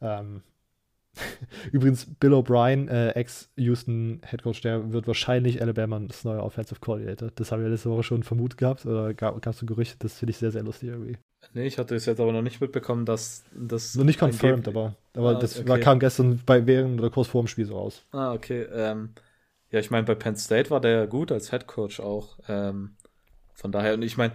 [0.00, 0.42] Ähm,
[1.72, 7.30] Übrigens, Bill O'Brien, äh, Ex-Houston Headcoach, der wird wahrscheinlich Alabama's neuer Offensive Coordinator.
[7.34, 9.96] Das haben wir letzte Woche schon vermutet gehabt oder gab es so Gerüchte.
[9.98, 11.16] Das finde ich sehr, sehr lustig irgendwie.
[11.52, 13.94] Nee, ich hatte es jetzt aber noch nicht mitbekommen, dass das.
[13.94, 15.68] Noch nicht confirmed, aber, aber ah, das okay.
[15.68, 18.02] war, kam gestern bei während oder kurz vor dem Spiel so raus.
[18.12, 18.62] Ah, okay.
[18.72, 19.10] Ähm,
[19.70, 22.38] ja, ich meine, bei Penn State war der ja gut als Head Coach auch.
[22.48, 22.96] Ähm,
[23.52, 24.32] von daher, und ich meine,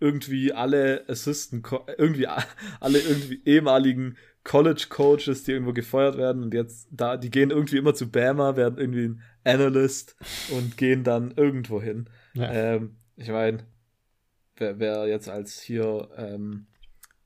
[0.00, 1.66] irgendwie alle Assistant,
[1.98, 7.50] irgendwie alle irgendwie ehemaligen College Coaches, die irgendwo gefeuert werden und jetzt da, die gehen
[7.50, 10.16] irgendwie immer zu Bama, werden irgendwie ein Analyst
[10.50, 12.08] und gehen dann irgendwo hin.
[12.34, 12.50] Ja.
[12.50, 13.66] Ähm, ich meine,
[14.56, 16.66] wer, wer jetzt als hier ähm,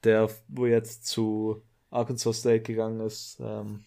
[0.03, 3.39] der, wo jetzt zu Arkansas State gegangen ist.
[3.41, 3.85] Ähm,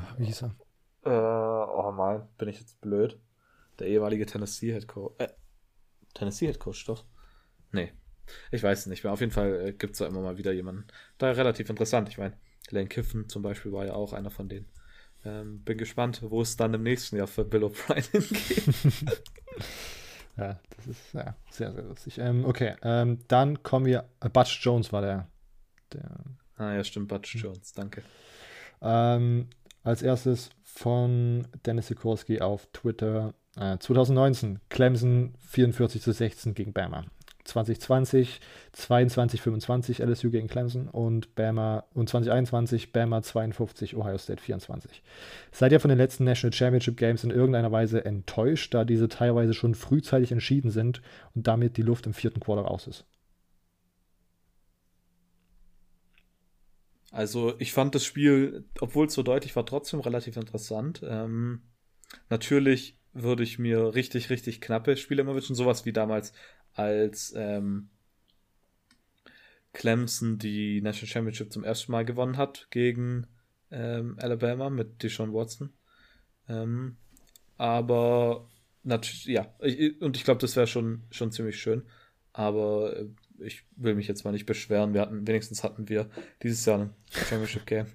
[0.00, 0.56] Ach, wie hieß er?
[1.04, 3.20] Äh, oh mein, bin ich jetzt blöd.
[3.78, 5.14] Der ehemalige Tennessee Head Coach.
[5.18, 5.28] Äh,
[6.14, 7.04] Tennessee Head Coach, doch.
[7.72, 7.92] Nee.
[8.50, 9.12] Ich weiß es nicht mehr.
[9.12, 10.86] Auf jeden Fall äh, gibt es da immer mal wieder jemanden.
[11.18, 12.08] Da relativ interessant.
[12.08, 12.34] Ich meine,
[12.70, 14.66] Lane Kiffen zum Beispiel war ja auch einer von denen.
[15.24, 19.16] Ähm, bin gespannt, wo es dann im nächsten Jahr für Bill O'Brien hingeht.
[20.36, 22.18] Ja, das ist ja, sehr, sehr lustig.
[22.18, 24.08] Ähm, okay, ähm, dann kommen wir.
[24.20, 25.28] Äh, Butch Jones war der,
[25.92, 26.18] der.
[26.56, 27.40] Ah, ja, stimmt, Butch hm.
[27.42, 28.02] Jones, danke.
[28.80, 29.48] Ähm,
[29.82, 33.34] als erstes von Dennis Sikorski auf Twitter.
[33.56, 37.04] Äh, 2019, Clemson 44 zu 16 gegen Bama.
[37.44, 38.40] 2020
[38.72, 45.02] 22, 25 LSU gegen Clemson und Bama und 2021 Bama 52, Ohio State 24.
[45.50, 49.54] Seid ihr von den letzten National Championship Games in irgendeiner Weise enttäuscht, da diese teilweise
[49.54, 51.02] schon frühzeitig entschieden sind
[51.34, 53.04] und damit die Luft im vierten Quarter raus ist?
[57.10, 61.02] Also ich fand das Spiel, obwohl es so deutlich war, trotzdem relativ interessant.
[61.04, 61.62] Ähm,
[62.28, 65.56] natürlich würde ich mir richtig, richtig knappe Spiele immer wünschen.
[65.56, 66.32] Sowas wie damals,
[66.80, 67.90] als ähm,
[69.72, 73.26] Clemson die National Championship zum ersten Mal gewonnen hat gegen
[73.70, 75.72] ähm, Alabama mit Deshaun Watson.
[76.48, 76.96] Ähm,
[77.56, 78.48] aber
[78.82, 81.82] natürlich, ja, ich, und ich glaube, das wäre schon, schon ziemlich schön.
[82.32, 83.06] Aber äh,
[83.38, 84.94] ich will mich jetzt mal nicht beschweren.
[84.94, 86.10] Wir hatten, wenigstens hatten wir
[86.42, 87.86] dieses Jahr ein Championship Game.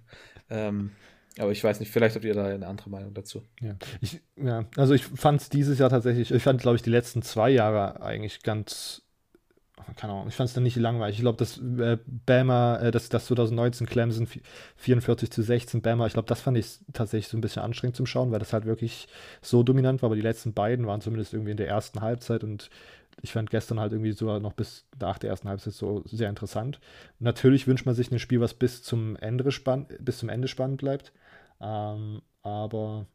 [0.49, 0.91] Ähm,
[1.37, 3.43] aber ich weiß nicht, vielleicht habt ihr da eine andere Meinung dazu.
[3.61, 6.89] Ja, ich, ja also ich fand es dieses Jahr tatsächlich, ich fand, glaube ich, die
[6.89, 9.01] letzten zwei Jahre eigentlich ganz,
[9.97, 11.17] keine Ahnung, ich fand es dann nicht langweilig.
[11.17, 14.27] Ich glaube, dass äh, Bama, äh, das, das 2019 Clemson
[14.77, 18.05] 44 zu 16 Bama, ich glaube, das fand ich tatsächlich so ein bisschen anstrengend zum
[18.05, 19.07] Schauen, weil das halt wirklich
[19.41, 22.69] so dominant war, aber die letzten beiden waren zumindest irgendwie in der ersten Halbzeit und
[23.21, 26.79] ich fand gestern halt irgendwie sogar noch bis nach der ersten Halbzeit so sehr interessant.
[27.19, 30.77] Natürlich wünscht man sich ein Spiel, was bis zum Ende, spann bis zum Ende spannend
[30.77, 31.11] bleibt.
[31.65, 33.07] Ähm, aber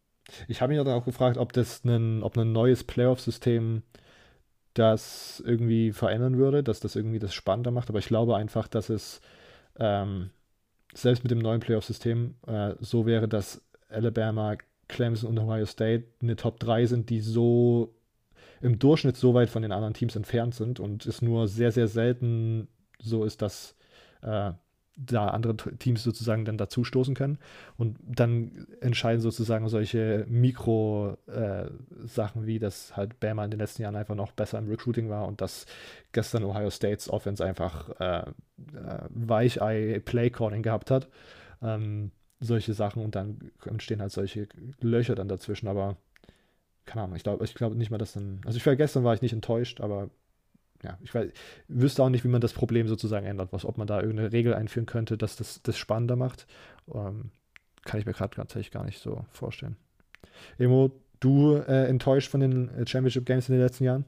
[0.48, 3.82] ich habe mich dann auch gefragt, ob das ein, ob ein neues Playoff-System
[4.74, 7.88] das irgendwie verändern würde, dass das irgendwie das spannender macht.
[7.88, 9.20] Aber ich glaube einfach, dass es
[9.78, 10.30] ähm,
[10.94, 14.56] selbst mit dem neuen Playoff-System äh, so wäre, dass Alabama,
[14.88, 17.94] Clemson und Ohio State eine Top 3 sind, die so
[18.60, 21.88] im Durchschnitt so weit von den anderen Teams entfernt sind und es nur sehr, sehr
[21.88, 22.68] selten
[23.00, 23.76] so ist, dass
[24.22, 24.52] äh,
[25.06, 27.38] da andere Teams sozusagen dann dazustoßen können.
[27.76, 33.96] Und dann entscheiden sozusagen solche Mikro-Sachen, äh, wie das halt Bama in den letzten Jahren
[33.96, 35.66] einfach noch besser im Recruiting war und dass
[36.12, 38.24] gestern Ohio States Offense einfach äh, äh,
[39.10, 41.08] Weichei-Play-Calling gehabt hat.
[41.62, 44.48] Ähm, solche Sachen und dann entstehen halt solche
[44.80, 45.96] Löcher dann dazwischen, aber
[46.86, 48.40] keine Ahnung, ich glaube ich glaub nicht mal, dass dann.
[48.46, 50.10] Also ich war gestern war ich nicht enttäuscht, aber
[50.82, 51.30] ja, ich weiß,
[51.68, 54.54] wüsste auch nicht, wie man das Problem sozusagen ändert, was, ob man da irgendeine Regel
[54.54, 56.46] einführen könnte, dass das das spannender macht.
[56.92, 57.30] Ähm,
[57.84, 59.76] kann ich mir gerade tatsächlich gar nicht so vorstellen.
[60.58, 64.04] Emo, du äh, enttäuscht von den äh, Championship Games in den letzten Jahren?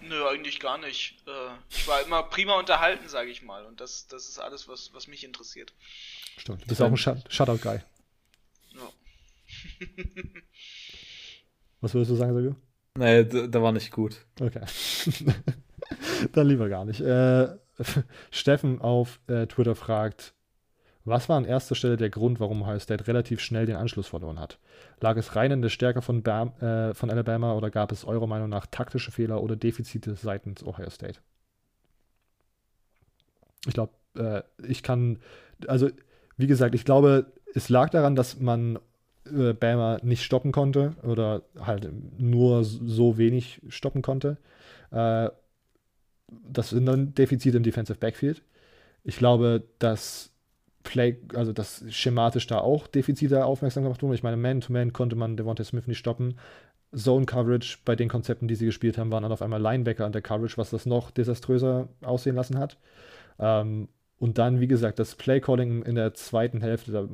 [0.00, 1.18] Nö, eigentlich gar nicht.
[1.26, 1.30] Äh,
[1.70, 3.64] ich war immer prima unterhalten, sage ich mal.
[3.66, 5.72] Und das, das ist alles, was, was mich interessiert.
[6.36, 6.62] Stimmt.
[6.62, 7.80] Du bist auch ein Shutout-Guy.
[8.74, 8.90] Ja.
[11.80, 12.54] Was würdest du sagen, Sergio?
[12.96, 14.24] Nee, der war nicht gut.
[14.40, 14.64] Okay.
[16.32, 17.00] Dann lieber gar nicht.
[17.00, 17.48] Äh,
[18.30, 20.34] Steffen auf äh, Twitter fragt,
[21.04, 24.38] was war an erster Stelle der Grund, warum Ohio State relativ schnell den Anschluss verloren
[24.38, 24.58] hat?
[25.00, 28.28] Lag es rein in der Stärke von, Bam, äh, von Alabama oder gab es eurer
[28.28, 31.18] Meinung nach taktische Fehler oder Defizite seitens Ohio State?
[33.66, 35.18] Ich glaube, äh, ich kann,
[35.66, 35.88] also
[36.36, 38.78] wie gesagt, ich glaube, es lag daran, dass man
[39.26, 44.38] äh, Bama nicht stoppen konnte oder halt nur so wenig stoppen konnte.
[46.48, 48.42] Das sind dann Defizite im Defensive Backfield.
[49.04, 50.30] Ich glaube, dass
[50.84, 54.14] Play, also dass schematisch da auch Defizite aufmerksam gemacht wurden.
[54.14, 56.38] Ich meine, Man-to-Man -Man konnte man Devontae Smith nicht stoppen.
[56.94, 60.12] Zone Coverage bei den Konzepten, die sie gespielt haben, waren dann auf einmal Linebacker an
[60.12, 62.76] der Coverage, was das noch desaströser aussehen lassen hat.
[63.38, 63.88] Ähm,
[64.22, 67.08] und dann, wie gesagt, das Playcalling in der zweiten Hälfte, da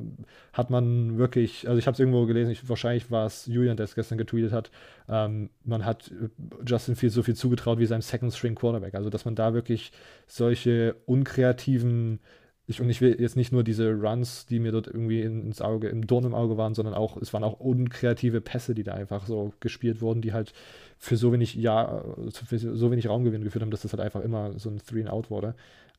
[0.52, 3.84] hat man wirklich, also ich habe es irgendwo gelesen, ich, wahrscheinlich war es Julian, der
[3.84, 4.70] es gestern getweetet hat,
[5.08, 6.28] ähm, man hat äh,
[6.66, 8.94] Justin Fields so viel zugetraut wie seinem Second String Quarterback.
[8.94, 9.90] Also, dass man da wirklich
[10.26, 12.20] solche unkreativen,
[12.66, 15.88] ich, und ich will jetzt nicht nur diese Runs, die mir dort irgendwie ins Auge,
[15.88, 19.26] im Dorn im Auge waren, sondern auch, es waren auch unkreative Pässe, die da einfach
[19.26, 20.52] so gespielt wurden, die halt
[20.98, 24.58] für so wenig, ja, für so wenig Raumgewinn geführt haben, dass das halt einfach immer
[24.58, 25.54] so ein Three-and-Out wurde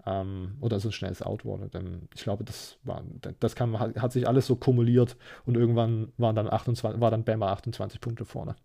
[0.06, 1.70] ähm, oder so ein schnelles Out wurde.
[1.70, 3.04] Denn ich glaube, das war,
[3.40, 7.52] das kam, hat sich alles so kumuliert und irgendwann waren dann 28, war dann Bama
[7.52, 8.56] 28 Punkte vorne.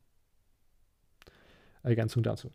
[1.82, 2.50] Ergänzung dazu.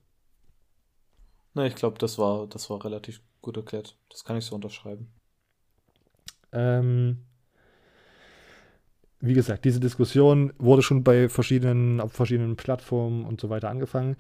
[1.54, 3.98] Ne, ich glaube, das war, das war relativ gut erklärt.
[4.10, 5.12] Das kann ich so unterschreiben.
[6.52, 7.26] Ähm,
[9.20, 14.16] wie gesagt, diese Diskussion wurde schon bei verschiedenen, auf verschiedenen Plattformen und so weiter angefangen.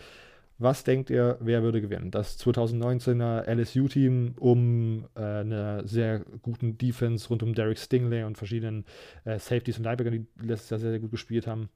[0.61, 2.11] Was denkt ihr, wer würde gewinnen?
[2.11, 8.83] Das 2019er LSU-Team um äh, einer sehr guten Defense rund um Derek Stingley und verschiedenen
[9.23, 11.69] äh, Safeties und Linebacker, die letztes Jahr sehr, sehr gut gespielt haben.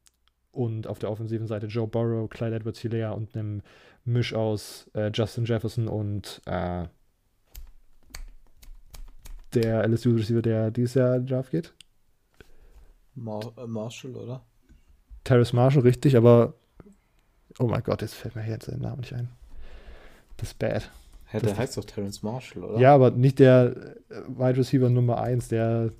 [0.52, 3.62] Und auf der offensiven Seite Joe Burrow, Clyde edwards hilaire und einem
[4.04, 6.86] Misch aus äh, Justin Jefferson und äh,
[9.54, 11.74] der LSU-Receiver, der dieses Jahr drauf geht.
[13.16, 14.46] Mar äh, Marshall, oder?
[15.24, 16.56] Terrace Marshall, richtig, aber
[17.60, 19.30] Oh mein Gott, jetzt fällt mir jetzt der Name nicht ein.
[20.38, 20.89] Das ist bad.
[21.32, 22.80] Ja, der das heißt doch Terrence Marshall, oder?
[22.80, 23.76] Ja, aber nicht der
[24.10, 25.91] äh, Wide Receiver Nummer 1, der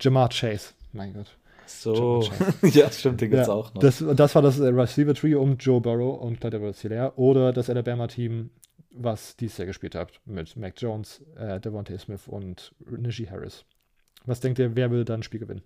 [0.00, 0.74] Jamar Chase.
[0.92, 1.36] Mein Gott.
[1.66, 2.28] So,
[2.62, 3.80] ja, stimmt, den gibt es ja, auch noch.
[3.80, 7.52] Das, das war das äh, Receiver Trio um Joe Burrow und Clyde Edwards Hilaire oder
[7.52, 8.50] das Alabama-Team
[8.90, 13.64] was dieses Jahr gespielt habt mit Mac Jones, äh, Devontae Smith und Najee Harris.
[14.26, 15.62] Was denkt ihr, wer will dann ein Spiel gewinnen?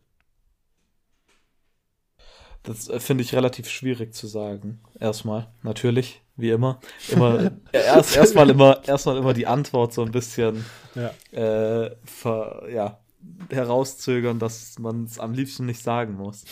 [2.64, 4.80] Das äh, finde ich relativ schwierig zu sagen.
[4.98, 6.80] Erstmal, natürlich, wie immer.
[7.08, 11.14] Immer erst erstmal immer erstmal immer die Antwort so ein bisschen ja.
[11.32, 13.00] Äh, ver, ja,
[13.50, 16.44] herauszögern, dass man es am liebsten nicht sagen muss.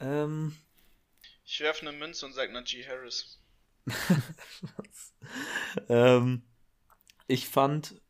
[0.00, 0.56] Ähm,
[1.44, 3.38] ich werfe eine Münze und sage Najee Harris.
[5.88, 6.42] ähm,
[7.26, 8.00] ich fand,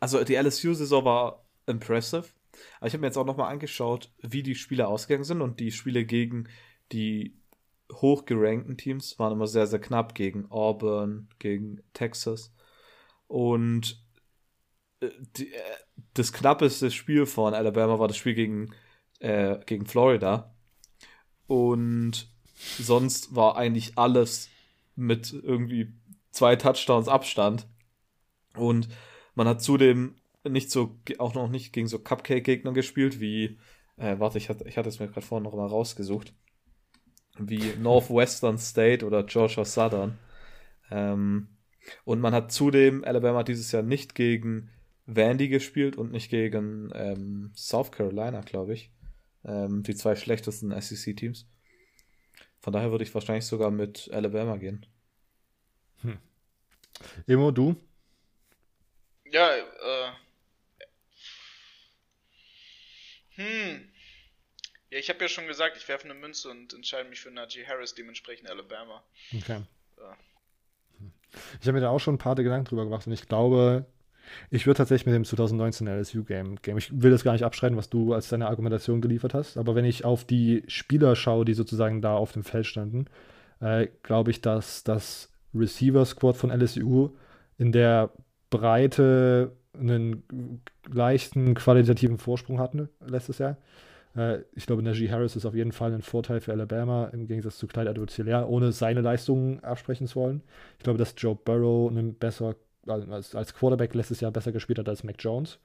[0.00, 2.24] also die LSU-Saison war impressive.
[2.78, 5.72] Aber ich habe mir jetzt auch nochmal angeschaut, wie die Spiele ausgegangen sind und die
[5.72, 6.48] Spiele gegen
[6.92, 7.36] die
[7.92, 12.52] hochgerankten Teams waren immer sehr, sehr knapp gegen Auburn, gegen Texas.
[13.26, 14.02] Und
[15.00, 15.60] äh, die, äh,
[16.14, 18.74] das knappeste Spiel von Alabama war das Spiel gegen,
[19.20, 20.54] äh, gegen Florida.
[21.46, 22.28] Und
[22.78, 24.50] sonst war eigentlich alles
[24.96, 25.92] mit irgendwie
[26.30, 27.66] zwei Touchdowns Abstand.
[28.54, 28.88] Und
[29.34, 30.16] man hat zudem
[30.50, 33.58] nicht so, auch noch nicht gegen so Cupcake-Gegner gespielt, wie,
[33.96, 36.32] äh, warte, ich hatte, ich hatte es mir gerade vorhin noch mal rausgesucht,
[37.38, 40.18] wie Northwestern State oder Georgia Southern.
[40.90, 41.48] Ähm,
[42.04, 44.70] und man hat zudem Alabama dieses Jahr nicht gegen
[45.06, 48.90] Vandy gespielt und nicht gegen ähm, South Carolina, glaube ich.
[49.44, 51.46] Ähm, die zwei schlechtesten SEC-Teams.
[52.58, 54.84] Von daher würde ich wahrscheinlich sogar mit Alabama gehen.
[56.02, 56.18] Hm.
[57.28, 57.76] Emo, du?
[59.30, 59.62] Ja, äh,
[63.36, 63.88] Hm.
[64.96, 67.66] Ja, ich habe ja schon gesagt, ich werfe eine Münze und entscheide mich für Najee
[67.66, 69.02] Harris, dementsprechend Alabama.
[69.36, 69.60] Okay.
[69.98, 70.16] Ja.
[71.60, 73.84] Ich habe mir da auch schon ein paar Gedanken drüber gemacht und ich glaube,
[74.50, 76.78] ich würde tatsächlich mit dem 2019 LSU-Game Game.
[76.78, 79.84] Ich will das gar nicht abschreiten, was du als deine Argumentation geliefert hast, aber wenn
[79.84, 83.04] ich auf die Spieler schaue, die sozusagen da auf dem Feld standen,
[83.60, 87.10] äh, glaube ich, dass das Receiver-Squad von LSU
[87.58, 88.12] in der
[88.48, 93.58] Breite einen leichten qualitativen Vorsprung hatten letztes Jahr.
[94.16, 97.58] Äh, ich glaube, Najee Harris ist auf jeden Fall ein Vorteil für Alabama im Gegensatz
[97.58, 100.42] zu Clyde Edwards-Hilaire, ohne seine Leistungen absprechen zu wollen.
[100.78, 102.56] Ich glaube, dass Joe Burrow einen besser,
[102.86, 105.58] als, als Quarterback letztes Jahr besser gespielt hat als Mac Jones.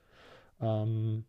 [0.61, 1.23] Ähm,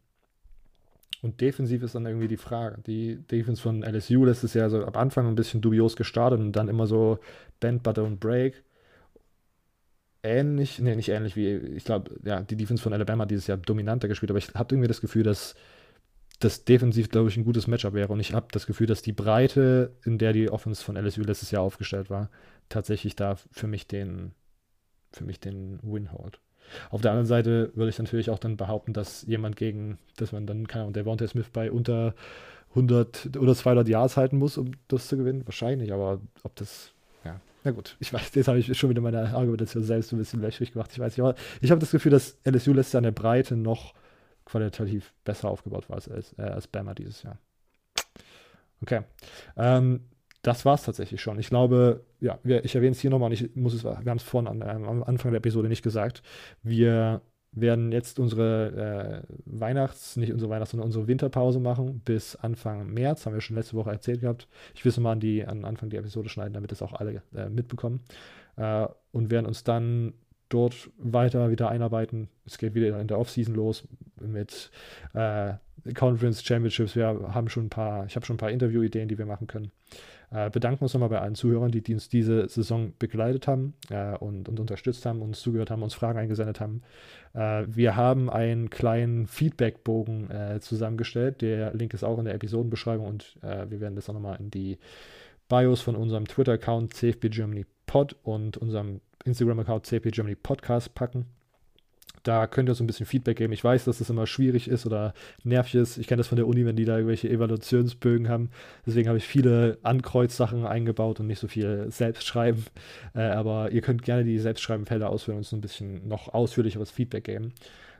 [1.22, 2.82] und defensiv ist dann irgendwie die Frage.
[2.84, 6.68] Die Defense von LSU letztes Jahr so am Anfang ein bisschen dubios gestartet und dann
[6.68, 7.20] immer so
[7.60, 8.64] Bend, Butter und Break
[10.22, 14.08] ähnlich, nee, nicht ähnlich wie, ich glaube, ja, die Defense von Alabama dieses Jahr dominanter
[14.08, 15.54] gespielt, aber ich habe irgendwie das Gefühl, dass
[16.44, 18.12] das defensiv, glaube ich, ein gutes Matchup wäre.
[18.12, 21.50] Und ich habe das Gefühl, dass die Breite, in der die Offense von LSU letztes
[21.50, 22.30] Jahr aufgestellt war,
[22.68, 24.32] tatsächlich da für mich den,
[25.12, 26.40] für mich den Win holt.
[26.90, 30.46] Auf der anderen Seite würde ich natürlich auch dann behaupten, dass jemand gegen, dass man
[30.46, 32.14] dann, keine Ahnung, Devontae Smith bei unter
[32.70, 35.46] 100 oder 200 Yards halten muss, um das zu gewinnen.
[35.46, 36.92] Wahrscheinlich, aber ob das
[37.64, 40.72] na gut, ich weiß, jetzt habe ich schon wieder meine Argumentation selbst ein bisschen lächerlich
[40.72, 40.90] gemacht.
[40.92, 43.94] Ich weiß nicht, aber ich habe das Gefühl, dass LSU Jahr in der Breite noch
[44.44, 47.38] qualitativ besser aufgebaut war als, äh, als Bama dieses Jahr.
[48.82, 49.02] Okay.
[49.56, 50.00] Ähm,
[50.42, 51.38] das war es tatsächlich schon.
[51.38, 54.16] Ich glaube, ja, wir, ich erwähne es hier nochmal und ich muss es, wir haben
[54.16, 56.22] es vorhin an, am Anfang der Episode nicht gesagt.
[56.62, 57.22] Wir
[57.52, 63.24] werden jetzt unsere äh, Weihnachts-, nicht unsere Weihnachts-, sondern unsere Winterpause machen bis Anfang März.
[63.24, 64.48] Haben wir schon letzte Woche erzählt gehabt.
[64.74, 67.22] Ich will es mal an, die, an Anfang der Episode schneiden, damit das auch alle
[67.34, 68.00] äh, mitbekommen.
[68.56, 70.14] Äh, und werden uns dann
[70.52, 72.28] dort weiter wieder einarbeiten.
[72.46, 73.86] Es geht wieder in der Offseason los
[74.20, 74.70] mit
[75.14, 75.54] äh,
[75.94, 76.94] Conference Championships.
[76.94, 79.72] Wir haben schon ein paar, ich habe schon ein paar Interview-Ideen, die wir machen können.
[80.30, 84.16] Äh, bedanken uns nochmal bei allen Zuhörern, die, die uns diese Saison begleitet haben äh,
[84.16, 86.82] und, und, unterstützt haben, uns zugehört haben, uns Fragen eingesendet haben.
[87.34, 91.42] Äh, wir haben einen kleinen Feedback-Bogen äh, zusammengestellt.
[91.42, 94.50] Der Link ist auch in der Episodenbeschreibung und äh, wir werden das auch nochmal in
[94.50, 94.78] die
[95.48, 101.26] Bios von unserem Twitter-Account CFB Germany Pod und unserem Instagram-Account Podcast packen.
[102.22, 103.52] Da könnt ihr so ein bisschen Feedback geben.
[103.52, 105.12] Ich weiß, dass das immer schwierig ist oder
[105.44, 105.98] nervig ist.
[105.98, 108.48] Ich kenne das von der Uni, wenn die da irgendwelche Evaluationsbögen haben.
[108.86, 112.64] Deswegen habe ich viele Ankreuzsachen eingebaut und nicht so viel selbst schreiben.
[113.14, 117.24] Äh, aber ihr könnt gerne die Selbstschreibenfelder ausfüllen und so ein bisschen noch ausführlicheres Feedback
[117.24, 117.52] geben.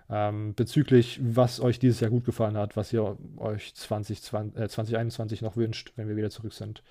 [0.09, 5.43] Ähm, bezüglich, was euch dieses Jahr gut gefallen hat, was ihr euch 2020, äh, 2021
[5.43, 6.83] noch wünscht, wenn wir wieder zurück sind.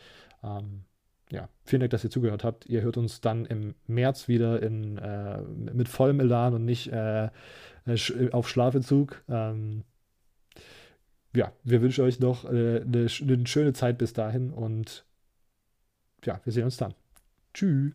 [0.44, 0.84] Ähm,
[1.32, 2.66] ja, vielen Dank, dass ihr zugehört habt.
[2.66, 7.30] Ihr hört uns dann im März wieder in, äh, mit vollem Elan und nicht äh,
[7.86, 9.24] äh auf Schlafentzug.
[9.30, 9.84] Ähm,
[11.34, 15.06] ja, wir wünschen euch noch äh, eine, eine schöne Zeit bis dahin und
[16.26, 16.94] ja, wir sehen uns dann.
[17.54, 17.94] Tschüss.